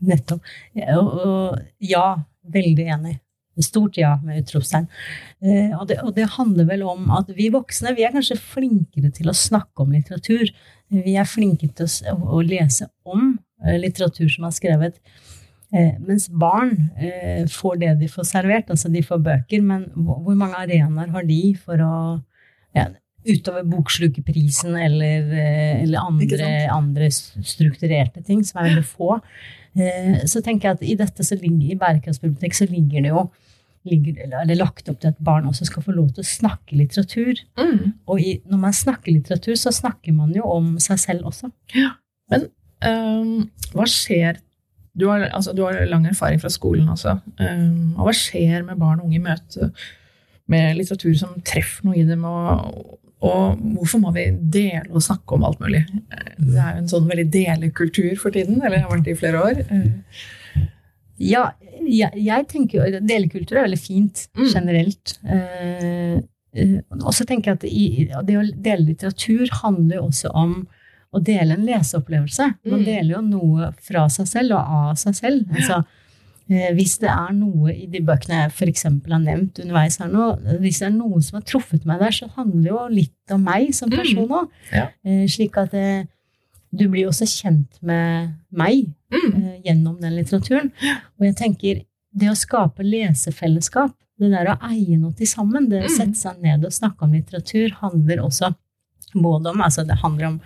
Nettopp. 0.02 0.46
Ja, 0.74 2.06
veldig 2.52 2.88
enig. 2.96 3.18
Stort 3.62 4.00
ja, 4.00 4.16
med 4.26 4.42
utropstegn. 4.42 4.88
Eh, 5.44 5.74
og, 5.78 5.92
og 6.02 6.14
det 6.16 6.30
handler 6.38 6.68
vel 6.70 6.86
om 6.88 7.12
at 7.14 7.30
vi 7.38 7.52
voksne 7.54 7.94
vi 7.98 8.06
er 8.08 8.14
kanskje 8.16 8.40
flinkere 8.40 9.12
til 9.14 9.30
å 9.30 9.38
snakke 9.38 9.84
om 9.84 9.92
litteratur. 9.94 10.50
Vi 10.92 11.18
er 11.20 11.30
flinke 11.30 11.70
til 11.78 11.92
å, 12.12 12.16
å 12.38 12.42
lese 12.46 12.90
om 13.06 13.36
eh, 13.64 13.78
litteratur 13.84 14.32
som 14.32 14.50
er 14.50 14.58
skrevet. 14.58 15.04
Mens 15.72 16.26
barn 16.36 16.74
får 17.48 17.78
det 17.80 17.92
de 18.02 18.10
får 18.12 18.26
servert, 18.28 18.74
altså 18.74 18.90
de 18.92 19.00
får 19.08 19.22
bøker, 19.24 19.62
men 19.64 19.86
hvor 19.96 20.36
mange 20.36 20.58
arenaer 20.60 21.14
har 21.14 21.24
de 21.24 21.54
for 21.56 21.80
å 21.80 21.94
ja, 22.76 22.90
Utover 23.28 23.66
Bokslukerprisen 23.70 24.76
eller, 24.80 25.28
eh, 25.36 25.84
eller 25.84 26.02
andre, 26.02 26.52
andre, 26.74 27.10
strukturerte 27.12 28.24
ting, 28.26 28.42
som 28.48 28.62
er 28.62 28.72
veldig 28.72 28.88
få. 28.88 29.20
Eh, 29.78 30.26
så 30.26 30.42
tenker 30.44 30.70
jeg 30.70 30.80
at 30.80 30.84
i 30.84 30.98
dette 31.00 31.26
så 31.26 31.38
ligger, 31.38 31.72
i 31.72 31.80
bærekraftsbibliotek 31.80 32.58
så 32.58 32.68
ligger 32.72 33.06
det 33.06 33.14
jo 33.14 33.30
ligger, 33.88 34.20
eller 34.44 34.58
lagt 34.60 34.90
opp 34.92 35.00
til 35.02 35.10
at 35.10 35.22
barn 35.26 35.48
også 35.50 35.66
skal 35.66 35.84
få 35.86 35.96
lov 35.96 36.12
til 36.14 36.22
å 36.22 36.30
snakke 36.30 36.78
litteratur. 36.78 37.40
Mm. 37.58 37.94
Og 38.12 38.22
i, 38.22 38.36
når 38.50 38.62
man 38.68 38.78
snakker 38.78 39.14
litteratur, 39.14 39.56
så 39.58 39.74
snakker 39.74 40.14
man 40.14 40.34
jo 40.36 40.46
om 40.46 40.76
seg 40.84 41.02
selv 41.02 41.32
også. 41.32 41.50
Ja, 41.74 41.96
Men 42.32 42.48
um, 42.86 43.50
hva 43.74 43.88
skjer 43.90 44.42
du 44.98 45.08
har, 45.08 45.24
altså, 45.32 45.54
du 45.56 45.64
har, 45.64 45.86
lang 45.88 46.06
erfaring 46.08 46.42
fra 46.42 46.52
skolen 46.52 46.90
også. 46.92 47.16
Um, 47.40 47.94
og 47.96 48.10
hva 48.10 48.14
skjer 48.16 48.66
med 48.68 48.80
barn 48.82 49.00
og 49.00 49.08
unge 49.08 49.22
i 49.22 49.24
møte 49.24 49.72
med 50.52 50.76
litteratur 50.76 51.14
som 51.16 51.38
treffer 51.48 51.88
noe 51.88 52.02
i 52.02 52.04
dem? 52.08 52.26
Og, 52.28 52.98
og 53.22 53.60
hvorfor 53.76 54.02
må 54.02 54.12
vi 54.16 54.26
dele 54.54 54.90
og 54.90 55.04
snakke 55.06 55.36
om 55.36 55.44
alt 55.46 55.60
mulig? 55.62 55.84
Det 56.38 56.58
er 56.58 56.76
jo 56.76 56.82
en 56.82 56.90
sånn 56.90 57.10
veldig 57.10 57.28
delekultur 57.34 58.16
for 58.18 58.34
tiden, 58.34 58.58
eller 58.64 58.82
har 58.82 58.90
vært 58.90 59.06
det 59.06 59.14
i 59.14 59.20
flere 59.20 59.44
år. 59.46 59.60
Ja, 61.22 61.52
jeg, 61.86 62.12
jeg 62.18 62.48
tenker 62.50 62.80
jo 62.80 63.00
Delekultur 63.06 63.60
er 63.60 63.68
veldig 63.68 63.80
fint 63.82 64.26
mm. 64.38 64.48
generelt. 64.50 65.16
Mm. 66.52 66.82
og 67.00 67.14
så 67.16 67.24
tenker 67.30 67.52
jeg 67.52 67.60
at 67.60 67.66
i, 67.70 67.86
det 68.28 68.38
å 68.40 68.44
dele 68.44 68.90
litteratur 68.90 69.54
handler 69.62 70.00
jo 70.00 70.08
også 70.10 70.34
om 70.36 70.56
å 71.12 71.22
dele 71.24 71.56
en 71.56 71.66
leseopplevelse. 71.68 72.48
Man 72.66 72.82
mm. 72.82 72.88
deler 72.88 73.14
jo 73.14 73.22
noe 73.28 73.72
fra 73.84 74.08
seg 74.12 74.30
selv 74.32 74.56
og 74.58 74.76
av 74.82 75.00
seg 75.00 75.18
selv. 75.18 75.46
Altså, 75.52 75.82
hvis 76.76 76.98
det 77.00 77.10
er 77.12 77.34
noe 77.36 77.72
i 77.72 77.86
de 77.92 78.02
bøkene 78.04 78.42
jeg 78.42 78.52
f.eks. 78.52 78.88
har 78.88 79.22
nevnt 79.24 79.62
underveis 79.64 80.00
her 80.02 80.10
nå, 80.12 80.32
hvis 80.64 80.82
det 80.82 80.90
er 80.90 80.96
noe 80.98 81.22
som 81.24 81.38
har 81.40 81.46
truffet 81.48 81.86
meg 81.88 82.02
der, 82.04 82.16
så 82.16 82.28
handler 82.36 82.64
det 82.66 82.74
jo 82.74 82.82
litt 82.92 83.36
om 83.36 83.46
meg 83.48 83.70
som 83.78 83.92
mm. 83.92 83.96
person 84.00 84.34
òg. 84.40 84.58
Ja. 84.74 84.90
Eh, 85.06 85.24
slik 85.32 85.60
at 85.62 85.72
det, 85.76 85.86
eh, 86.02 86.10
du 86.72 86.86
blir 86.88 87.10
også 87.10 87.28
kjent 87.28 87.80
med 87.84 88.36
meg 88.56 88.86
mm. 89.12 89.64
gjennom 89.66 89.98
den 90.00 90.16
litteraturen. 90.16 90.70
Og 91.20 91.28
jeg 91.28 91.38
tenker, 91.40 91.82
det 92.12 92.30
å 92.32 92.36
skape 92.36 92.84
lesefellesskap, 92.84 93.96
det 94.22 94.30
der 94.32 94.52
å 94.54 94.58
eie 94.70 94.98
noe 95.00 95.16
til 95.18 95.28
sammen, 95.28 95.70
det 95.72 95.82
å 95.82 95.88
mm. 95.90 95.96
sette 95.96 96.20
seg 96.20 96.44
ned 96.44 96.68
og 96.68 96.76
snakke 96.76 97.08
om 97.08 97.16
litteratur, 97.16 97.74
handler 97.82 98.24
også 98.24 98.54
både 99.14 99.50
om, 99.50 99.62
altså 99.62 99.84
Det 99.84 99.98
handler 100.00 100.26
om 100.28 100.40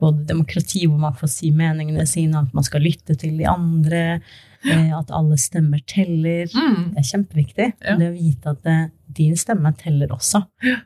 både 0.00 0.24
demokrati, 0.24 0.86
hvor 0.86 0.98
man 1.00 1.16
får 1.16 1.28
si 1.32 1.50
meningene 1.52 2.06
sine, 2.08 2.40
at 2.40 2.54
man 2.56 2.64
skal 2.64 2.84
lytte 2.84 3.16
til 3.18 3.36
de 3.36 3.44
andre, 3.48 4.02
eh, 4.16 4.20
at 5.00 5.12
alle 5.14 5.38
stemmer 5.40 5.82
teller. 5.88 6.50
Mm. 6.50 6.92
Det 6.94 7.02
er 7.02 7.08
kjempeviktig. 7.12 7.68
Ja. 7.84 7.96
Det 8.00 8.10
å 8.10 8.16
vite 8.16 8.52
at 8.54 8.62
det, 8.66 8.76
din 9.16 9.36
stemme 9.38 9.72
teller 9.78 10.12
også. 10.14 10.42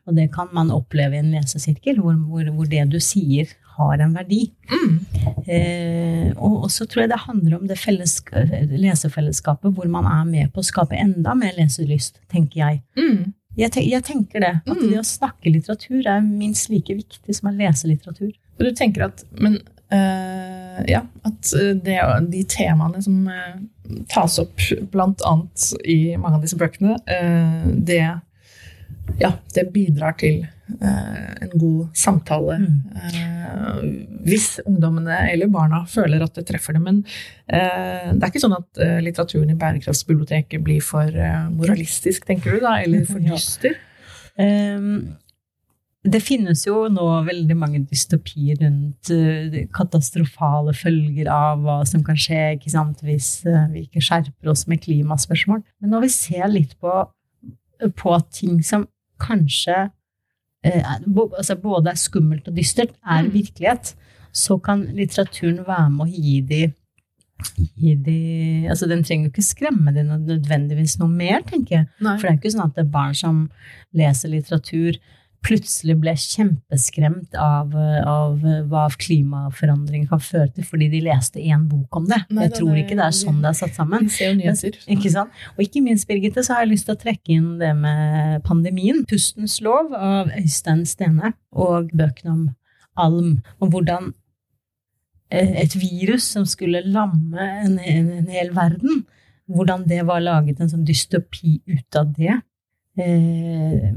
Og 0.07 0.15
det 0.17 0.29
kan 0.35 0.51
man 0.57 0.73
oppleve 0.75 1.17
i 1.17 1.23
en 1.23 1.33
lesesirkel, 1.35 2.01
hvor, 2.03 2.19
hvor, 2.29 2.53
hvor 2.55 2.71
det 2.71 2.85
du 2.93 3.01
sier, 3.03 3.51
har 3.81 4.03
en 4.05 4.15
verdi. 4.15 4.43
Mm. 4.69 4.95
Eh, 5.47 6.29
og 6.37 6.69
så 6.73 6.85
tror 6.85 7.05
jeg 7.05 7.13
det 7.13 7.23
handler 7.25 7.57
om 7.57 7.67
det 7.71 7.79
lesefellesskapet 8.85 9.73
hvor 9.77 9.89
man 9.93 10.09
er 10.11 10.25
med 10.29 10.53
på 10.53 10.61
å 10.61 10.67
skape 10.67 10.99
enda 11.01 11.35
mer 11.39 11.57
leselyst, 11.57 12.21
tenker 12.33 12.61
jeg. 12.61 12.83
Mm. 12.99 13.33
Jeg, 13.59 13.73
te 13.75 13.83
jeg, 13.83 14.05
tenker 14.07 14.45
det. 14.45 14.55
At 14.63 14.77
mm. 14.77 14.87
det 14.87 15.01
å 15.01 15.07
snakke 15.07 15.53
litteratur 15.53 16.07
er 16.07 16.23
minst 16.25 16.71
like 16.73 16.95
viktig 16.95 17.37
som 17.37 17.51
å 17.51 17.57
lese 17.57 17.91
litteratur. 17.91 18.33
Du 18.61 18.69
tenker 18.77 19.09
at 19.09 19.25
Men 19.41 19.59
ja, 19.91 21.01
at 21.27 21.53
det, 21.83 21.99
de 22.31 22.41
temaene 22.49 23.03
som 23.03 23.25
uh, 23.27 23.57
tas 24.13 24.39
opp 24.43 24.63
bl.a. 24.93 25.35
i 25.85 26.01
mange 26.17 26.39
av 26.39 26.45
disse 26.45 26.59
bøkene, 26.59 26.95
det, 27.75 28.03
ja, 29.19 29.31
det 29.57 29.65
bidrar 29.75 30.15
til 30.21 30.45
en 30.71 31.51
god 31.59 31.97
samtale. 31.99 32.61
Mm. 32.61 33.89
hvis 34.23 34.61
ungdommene 34.63 35.17
eller 35.33 35.51
barna 35.51 35.81
føler 35.91 36.23
at 36.23 36.39
det 36.39 36.45
treffer 36.47 36.77
dem. 36.79 36.87
Men 36.87 37.01
det 37.51 38.21
er 38.21 38.29
ikke 38.29 38.45
sånn 38.45 38.55
at 38.55 38.83
litteraturen 39.03 39.51
i 39.51 39.59
Bærekraftsbiblioteket 39.59 40.63
blir 40.63 40.85
for 40.87 41.11
moralistisk, 41.51 42.31
tenker 42.31 42.55
du 42.55 42.63
da? 42.63 42.77
Eller 42.85 43.03
for 43.11 43.19
dyster? 43.27 43.75
Ja. 43.75 43.91
Um, 44.79 45.19
det 46.01 46.23
finnes 46.25 46.63
jo 46.65 46.87
nå 46.89 47.07
veldig 47.27 47.55
mange 47.61 47.83
dystopier 47.85 48.57
rundt 48.63 49.11
uh, 49.13 49.57
katastrofale 49.77 50.73
følger 50.77 51.29
av 51.33 51.61
hva 51.61 51.81
som 51.89 52.05
kan 52.07 52.17
skje 52.17 52.57
hvis 53.05 53.31
uh, 53.45 53.67
vi 53.73 53.85
ikke 53.85 54.05
skjerper 54.07 54.53
oss 54.53 54.65
med 54.71 54.81
klimaspørsmål. 54.87 55.61
Men 55.81 55.93
når 55.93 56.07
vi 56.07 56.13
ser 56.15 56.49
litt 56.49 56.73
på, 56.81 56.95
på 58.01 58.17
ting 58.33 58.63
som 58.65 58.89
kanskje 59.21 59.91
uh, 59.91 60.97
altså 61.37 61.59
både 61.61 61.93
er 61.93 62.01
skummelt 62.01 62.49
og 62.49 62.57
dystert, 62.57 62.97
er 63.05 63.29
mm. 63.29 63.33
virkelighet, 63.37 63.95
så 64.33 64.57
kan 64.63 64.89
litteraturen 64.97 65.67
være 65.69 65.93
med 65.93 66.07
å 66.07 66.11
gi 66.17 66.41
de, 66.49 66.65
gi 67.77 67.95
de 67.99 68.19
altså 68.71 68.89
Den 68.89 69.05
trenger 69.05 69.29
jo 69.29 69.35
ikke 69.35 69.49
skremme 69.51 69.93
de 69.93 70.09
nødvendigvis 70.09 70.97
noe 71.03 71.13
mer, 71.13 71.43
tenker 71.45 71.83
jeg. 71.83 71.93
Nei. 72.01 72.17
For 72.17 72.25
det 72.25 72.33
er 72.33 72.41
ikke 72.41 72.57
sånn 72.57 72.69
at 72.71 72.77
det 72.79 72.87
er 72.87 72.93
barn 72.97 73.17
som 73.19 73.49
leser 73.93 74.33
litteratur 74.33 74.97
plutselig 75.45 75.97
ble 76.03 76.13
kjempeskremt 76.21 77.37
av, 77.41 77.73
av 78.07 78.45
hva 78.69 78.85
klimaforandring 79.01 80.07
kan 80.11 80.21
føre 80.23 80.51
til, 80.55 80.67
fordi 80.69 80.91
de 80.93 81.03
leste 81.07 81.41
én 81.41 81.65
bok 81.71 82.01
om 82.01 82.09
det. 82.11 82.21
Nei, 82.29 82.47
jeg 82.49 82.59
tror 82.59 82.81
ikke 82.81 82.99
det 82.99 83.07
er 83.07 83.17
sånn 83.17 83.41
det 83.41 83.53
er 83.53 83.59
satt 83.63 83.77
sammen. 83.79 84.09
Ikke 84.93 85.13
sant? 85.13 85.43
Og 85.57 85.65
ikke 85.65 85.83
minst, 85.85 86.09
Birgitte, 86.11 86.45
så 86.45 86.57
har 86.57 86.67
jeg 86.67 86.75
lyst 86.75 86.89
til 86.91 86.97
å 86.99 87.03
trekke 87.05 87.37
inn 87.37 87.51
det 87.63 87.73
med 87.79 88.45
pandemien. 88.47 89.05
'Pustens 89.09 89.59
lov' 89.65 89.97
av 89.97 90.33
Øystein 90.37 90.85
Stene, 90.89 91.35
og 91.53 91.93
bøkene 91.97 92.35
om 92.37 92.45
alm. 93.01 93.39
Om 93.61 93.73
hvordan 93.73 94.13
et 95.31 95.75
virus 95.79 96.27
som 96.35 96.47
skulle 96.49 96.83
lamme 96.83 97.39
en, 97.39 97.79
en, 97.79 98.13
en 98.19 98.31
hel 98.35 98.51
verden, 98.55 99.05
hvordan 99.51 99.85
det 99.89 100.03
var 100.07 100.23
laget 100.23 100.61
en 100.61 100.71
sånn 100.71 100.87
dystopi 100.87 101.61
ut 101.71 101.99
av 101.99 102.13
det. 102.17 102.41
Eh, 102.99 103.91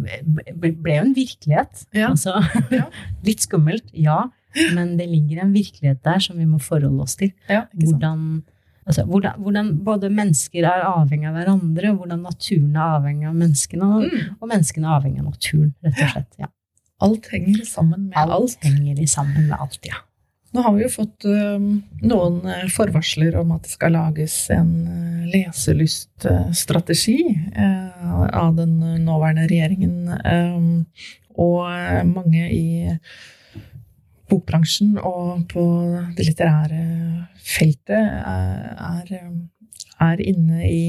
ble 0.53 0.95
jo 0.95 1.01
en 1.01 1.13
virkelighet. 1.15 1.85
Ja. 1.95 2.11
Altså, 2.11 2.37
ja. 2.73 2.87
litt 3.27 3.45
skummelt, 3.45 3.89
ja, 3.97 4.27
men 4.75 4.95
det 4.99 5.09
ligger 5.09 5.43
en 5.43 5.53
virkelighet 5.55 6.03
der 6.05 6.21
som 6.21 6.37
vi 6.37 6.47
må 6.47 6.61
forholde 6.61 7.05
oss 7.05 7.17
til. 7.19 7.33
Ja, 7.49 7.65
hvordan, 7.73 8.43
altså, 8.85 9.07
hvordan, 9.09 9.41
hvordan, 9.41 9.71
både 9.85 10.11
mennesker 10.13 10.69
er 10.69 10.85
avhengig 10.91 11.31
av 11.31 11.39
hverandre, 11.39 11.95
hvordan 11.97 12.25
naturen 12.29 12.77
er 12.77 12.97
avhengig 12.99 13.29
av 13.31 13.37
menneskene, 13.41 13.89
og, 13.89 14.07
mm. 14.07 14.33
og 14.39 14.53
menneskene 14.53 14.89
er 14.89 14.97
avhengig 14.99 15.23
av 15.23 15.31
naturen, 15.31 15.73
rett 15.85 16.03
og 16.05 16.15
slett. 16.15 16.51
Alt 17.03 17.29
henger 17.33 17.63
sammen 17.67 18.07
med 18.07 18.17
alt. 18.21 18.35
Alt 18.37 18.67
henger 18.69 19.05
sammen 19.09 19.49
med 19.49 19.57
alt, 19.57 19.81
ja. 19.89 20.05
Nå 20.53 20.61
har 20.61 20.75
vi 20.75 20.83
jo 20.83 20.91
fått 20.93 21.25
uh, 21.25 21.57
noen 22.05 22.35
uh, 22.45 22.65
forvarsler 22.69 23.33
om 23.39 23.55
at 23.55 23.65
det 23.65 23.73
skal 23.73 23.95
lages 23.97 24.35
en 24.53 24.73
uh, 24.85 25.25
leselyststrategi 25.33 27.17
av 27.57 28.53
den 28.59 28.75
nåværende 29.01 29.47
regjeringen. 29.49 30.11
Um, 30.21 30.85
og 31.33 31.65
mange 32.05 32.45
i 32.53 32.93
bokbransjen 34.29 34.99
og 35.01 35.47
på 35.49 35.63
det 36.13 36.27
litterære 36.27 36.83
feltet 37.41 37.97
er, 37.97 39.09
er 40.05 40.21
inne 40.21 40.67
i 40.69 40.85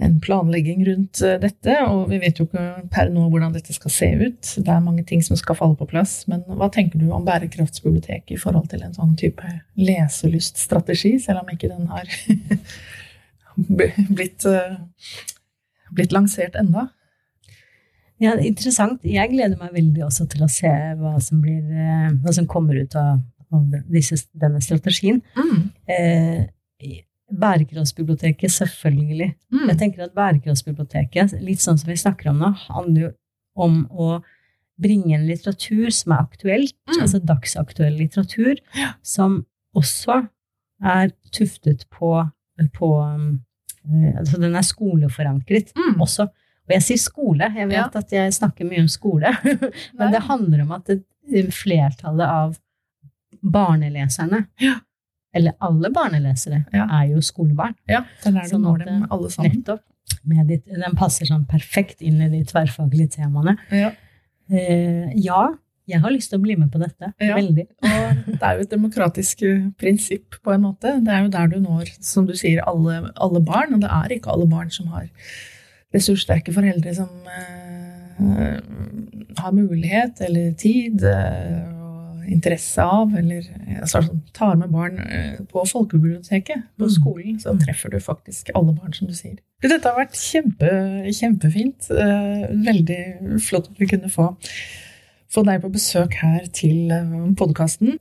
en 0.00 0.18
planlegging 0.22 0.84
rundt 0.86 1.22
eh, 1.26 1.38
dette, 1.42 1.74
og 1.90 2.08
vi 2.12 2.20
vet 2.22 2.38
jo 2.38 2.46
ikke 2.46 2.64
per 2.92 3.10
nå 3.10 3.24
hvordan 3.32 3.54
dette 3.56 3.74
skal 3.74 3.92
se 3.92 4.10
ut. 4.20 4.50
Det 4.54 4.70
er 4.70 4.84
mange 4.84 5.02
ting 5.08 5.24
som 5.26 5.38
skal 5.38 5.58
falle 5.58 5.78
på 5.78 5.88
plass. 5.90 6.20
Men 6.30 6.44
hva 6.46 6.70
tenker 6.74 7.00
du 7.00 7.08
om 7.14 7.26
bærekraftsbiblioteket 7.26 8.36
i 8.36 8.40
forhold 8.40 8.68
til 8.70 8.84
en 8.86 8.94
sånn 8.94 9.16
type 9.18 9.54
leselyststrategi, 9.78 11.16
selv 11.24 11.42
om 11.42 11.50
ikke 11.54 11.72
den 11.72 11.90
har 11.90 12.12
blitt, 14.20 14.46
eh, 14.46 14.78
blitt 15.98 16.14
lansert 16.14 16.58
enda? 16.60 16.88
Ja, 18.22 18.36
Interessant. 18.42 19.02
Jeg 19.06 19.30
gleder 19.34 19.58
meg 19.58 19.74
veldig 19.74 20.06
også 20.06 20.26
til 20.30 20.46
å 20.46 20.50
se 20.50 20.70
hva 20.98 21.16
som, 21.22 21.42
blir, 21.42 21.62
eh, 21.62 22.14
hva 22.22 22.34
som 22.34 22.46
kommer 22.50 22.78
ut 22.78 22.94
av, 22.98 23.18
av 23.54 23.82
disse, 23.90 24.20
denne 24.34 24.62
strategien. 24.62 25.20
Mm. 25.38 25.60
Eh, 25.90 26.46
Bærekraftsbiblioteket, 27.28 28.50
selvfølgelig. 28.54 29.34
Mm. 29.52 29.68
Jeg 29.68 29.78
tenker 29.78 30.04
at 30.06 30.14
Bærekraftsbiblioteket, 30.16 31.34
litt 31.44 31.60
sånn 31.60 31.78
som 31.80 31.90
vi 31.90 31.96
snakker 32.00 32.30
om 32.32 32.38
nå, 32.40 32.52
handler 32.68 33.08
jo 33.08 33.10
om 33.58 33.82
å 33.90 34.08
bringe 34.80 35.16
en 35.16 35.26
litteratur 35.26 35.90
som 35.90 36.14
er 36.14 36.22
aktuelt, 36.22 36.74
mm. 36.88 37.00
altså 37.02 37.18
dagsaktuell 37.26 37.96
litteratur, 37.98 38.60
ja. 38.78 38.92
som 39.02 39.40
også 39.76 40.22
er 40.84 41.10
tuftet 41.34 41.84
på, 41.90 42.12
på 42.78 42.90
um, 43.02 43.40
eh, 43.82 44.12
altså 44.20 44.38
den 44.38 44.54
er 44.54 44.66
skoleforankret 44.66 45.72
Mm. 45.74 46.00
også. 46.00 46.28
Og 46.68 46.74
jeg 46.76 46.84
sier 46.84 47.00
skole, 47.02 47.50
jeg 47.56 47.68
vet 47.68 47.76
Ja. 47.78 47.88
at 47.94 48.12
jeg 48.12 48.32
snakker 48.36 48.64
mye 48.68 48.84
om 48.84 48.88
skole, 48.92 49.32
men 49.98 50.12
det 50.12 50.22
handler 50.28 50.62
om 50.62 50.72
at 50.78 50.86
det, 50.86 51.02
flertallet 51.52 52.24
av 52.28 52.56
barneleserne, 53.42 54.46
Ja. 54.60 54.78
Eller 55.34 55.52
alle 55.60 55.90
barnelesere, 55.94 56.64
Ja. 56.72 56.86
er 57.00 57.08
jo 57.12 57.20
skolebarn. 57.20 57.74
Ja, 57.88 58.02
det 58.22 58.26
er 58.26 58.32
der 58.32 58.42
du 58.42 58.48
Sånn 58.54 58.62
når 58.62 58.84
dem 58.84 59.06
alle 59.10 59.30
sammen. 59.30 59.52
Nettopp. 59.62 59.80
Med 60.24 60.46
ditt, 60.48 60.64
den 60.66 60.96
passer 60.96 61.26
sånn 61.28 61.46
perfekt 61.46 62.00
inn 62.02 62.20
i 62.24 62.28
de 62.32 62.42
tverrfaglige 62.44 63.10
temaene. 63.18 63.56
Ja. 63.70 63.90
Eh, 64.50 65.12
ja, 65.20 65.54
jeg 65.88 66.00
har 66.00 66.10
lyst 66.10 66.30
til 66.32 66.38
å 66.38 66.42
bli 66.42 66.56
med 66.56 66.70
på 66.72 66.80
dette. 66.80 67.12
Ja. 67.20 67.34
Veldig. 67.36 67.66
Og 67.84 68.24
det 68.32 68.42
er 68.42 68.56
jo 68.56 68.64
et 68.64 68.70
demokratisk 68.72 69.42
eh, 69.42 69.68
prinsipp, 69.78 70.40
på 70.44 70.52
en 70.54 70.62
måte. 70.64 70.94
Det 71.04 71.12
er 71.12 71.22
jo 71.26 71.28
der 71.28 71.46
du 71.52 71.58
når, 71.60 71.92
som 72.00 72.26
du 72.26 72.34
sier, 72.36 72.62
alle, 72.66 73.10
alle 73.16 73.40
barn. 73.44 73.74
Og 73.76 73.80
det 73.84 73.90
er 73.92 74.16
ikke 74.16 74.32
alle 74.32 74.48
barn 74.48 74.70
som 74.70 74.88
har 74.88 75.08
ressurssterke 75.94 76.52
foreldre 76.52 76.92
som 76.96 77.08
eh, 77.28 78.60
har 79.38 79.52
mulighet 79.56 80.20
eller 80.26 80.52
tid 80.60 81.04
eh, 81.04 81.77
interesse 82.28 82.82
av, 82.84 83.14
eller 83.18 83.46
altså, 83.80 84.02
sånn, 84.06 84.22
tar 84.36 84.56
med 84.60 84.70
barn 84.74 84.98
eh, 85.04 85.38
på 85.50 85.64
folkebiblioteket 85.68 86.64
på 86.78 86.86
Mm. 86.88 86.92
skolen, 86.94 87.38
så 87.40 87.54
treffer 87.58 87.90
du 87.90 87.98
faktisk 88.00 88.50
alle 88.54 88.72
barn, 88.76 88.92
som 88.92 89.08
du 89.08 89.14
sier. 89.14 89.38
Dette 89.62 89.82
har 89.88 89.96
vært 89.98 90.14
kjempe, 90.14 90.68
kjempefint. 91.12 91.90
Eh, 91.90 92.44
veldig 92.68 93.40
flott 93.40 93.70
at 93.72 93.78
vi 93.80 93.86
kunne 93.90 94.08
få 94.12 94.34
få 95.28 95.42
deg 95.44 95.60
på 95.60 95.68
besøk 95.72 96.14
her 96.22 96.46
til 96.56 96.88
podkasten. 97.36 97.98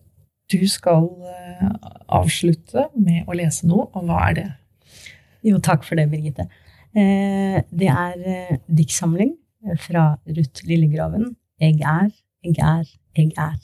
Du 0.52 0.62
skal 0.68 1.10
eh, 1.28 1.68
avslutte 2.08 2.86
med 2.96 3.26
å 3.28 3.36
lese 3.36 3.68
noe, 3.68 3.90
og 3.94 4.06
hva 4.08 4.30
er 4.30 4.34
det? 4.38 4.46
Jo, 5.44 5.58
takk 5.60 5.84
for 5.84 5.96
det, 6.00 6.06
Birgitte. 6.12 6.46
Eh, 6.96 7.60
det 7.72 7.90
er 7.92 8.16
eh, 8.26 8.58
diktsamling 8.72 9.36
fra 9.84 10.14
Ruth 10.26 10.64
Lillegraven. 10.64 11.36
Jeg 11.60 11.82
er, 11.82 12.10
jeg 12.46 12.56
er, 12.64 12.86
jeg 13.18 13.34
er. 13.36 13.58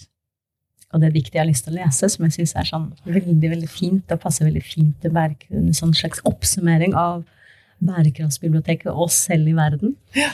Og 0.93 1.01
det 1.01 1.13
diktet 1.15 1.39
jeg 1.39 1.41
har 1.41 1.49
lyst 1.49 1.65
til 1.65 1.73
å 1.73 1.79
lese, 1.81 2.09
som 2.11 2.25
jeg 2.27 2.35
syns 2.35 2.55
er 2.59 2.69
sånn 2.69 2.89
veldig 3.07 3.49
veldig 3.55 3.69
fint, 3.71 4.11
og 4.13 4.21
passer 4.21 4.45
veldig 4.45 4.63
fint 4.65 4.93
til 5.01 5.17
en 5.17 5.73
sånn 5.73 5.93
slags 5.97 6.21
oppsummering 6.29 6.93
av 6.97 7.23
bærekraftsbiblioteket 7.83 8.91
og 8.91 9.07
oss 9.07 9.17
selv 9.27 9.49
i 9.49 9.55
verden, 9.57 9.95
ja. 10.15 10.29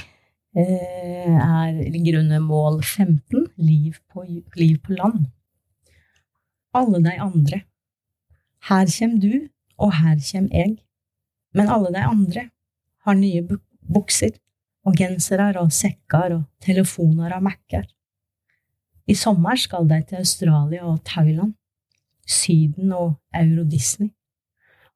er 0.56 1.80
ligger 1.94 2.20
under 2.20 2.44
mål 2.44 2.82
15, 2.84 3.48
liv 3.56 3.98
på, 4.12 4.26
liv 4.60 4.78
på 4.84 4.98
land. 4.98 5.30
Alle 6.76 7.02
de 7.06 7.16
andre. 7.24 7.64
Her 8.70 8.92
kjem 8.92 9.18
du, 9.24 9.48
og 9.80 9.96
her 10.02 10.20
kjem 10.20 10.50
jeg. 10.54 10.76
Men 11.56 11.72
alle 11.72 11.94
de 11.96 12.04
andre 12.04 12.50
har 13.08 13.18
nye 13.18 13.42
bukser 13.90 14.36
og 14.86 15.00
gensere 15.00 15.54
og 15.62 15.72
sekker 15.74 16.36
og 16.36 16.44
telefoner 16.64 17.34
og 17.38 17.48
Mac-er. 17.48 17.88
I 19.10 19.16
sommer 19.18 19.58
skal 19.58 19.88
de 19.90 19.98
til 20.06 20.22
Australia 20.22 20.86
og 20.86 21.00
Thailand, 21.06 21.54
Syden 22.28 22.92
og 22.94 23.16
Euro 23.34 23.64
Disney. 23.66 24.12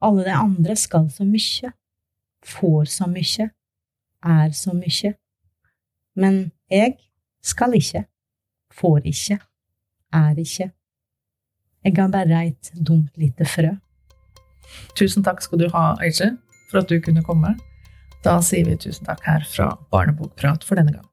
Alle 0.02 0.26
de 0.28 0.34
andre 0.38 0.76
skal 0.76 1.10
så 1.10 1.26
mye, 1.26 1.72
får 2.46 2.92
så 2.94 3.08
mye, 3.10 3.48
er 4.24 4.52
så 4.54 4.74
mye. 4.78 5.14
Men 6.16 6.52
jeg 6.70 6.98
skal 7.42 7.74
ikke, 7.74 8.04
får 8.74 9.00
ikke, 9.10 9.40
er 10.14 10.38
ikke. 10.38 10.72
Jeg 11.84 11.96
har 11.98 12.08
bare 12.08 12.46
et 12.48 12.72
dumt 12.88 13.18
lite 13.18 13.46
frø. 13.46 13.72
Tusen 14.96 15.24
takk 15.24 15.42
skal 15.42 15.60
du 15.60 15.70
ha, 15.74 15.96
Aisha, 16.00 16.30
for 16.70 16.84
at 16.84 16.90
du 16.90 17.02
kunne 17.02 17.26
komme. 17.26 17.56
Da 18.24 18.38
sier 18.46 18.70
vi 18.70 18.78
tusen 18.78 19.10
takk 19.10 19.26
her 19.26 19.44
fra 19.50 19.74
Barnebokprat 19.92 20.64
for 20.64 20.80
denne 20.80 20.94
gang. 20.94 21.13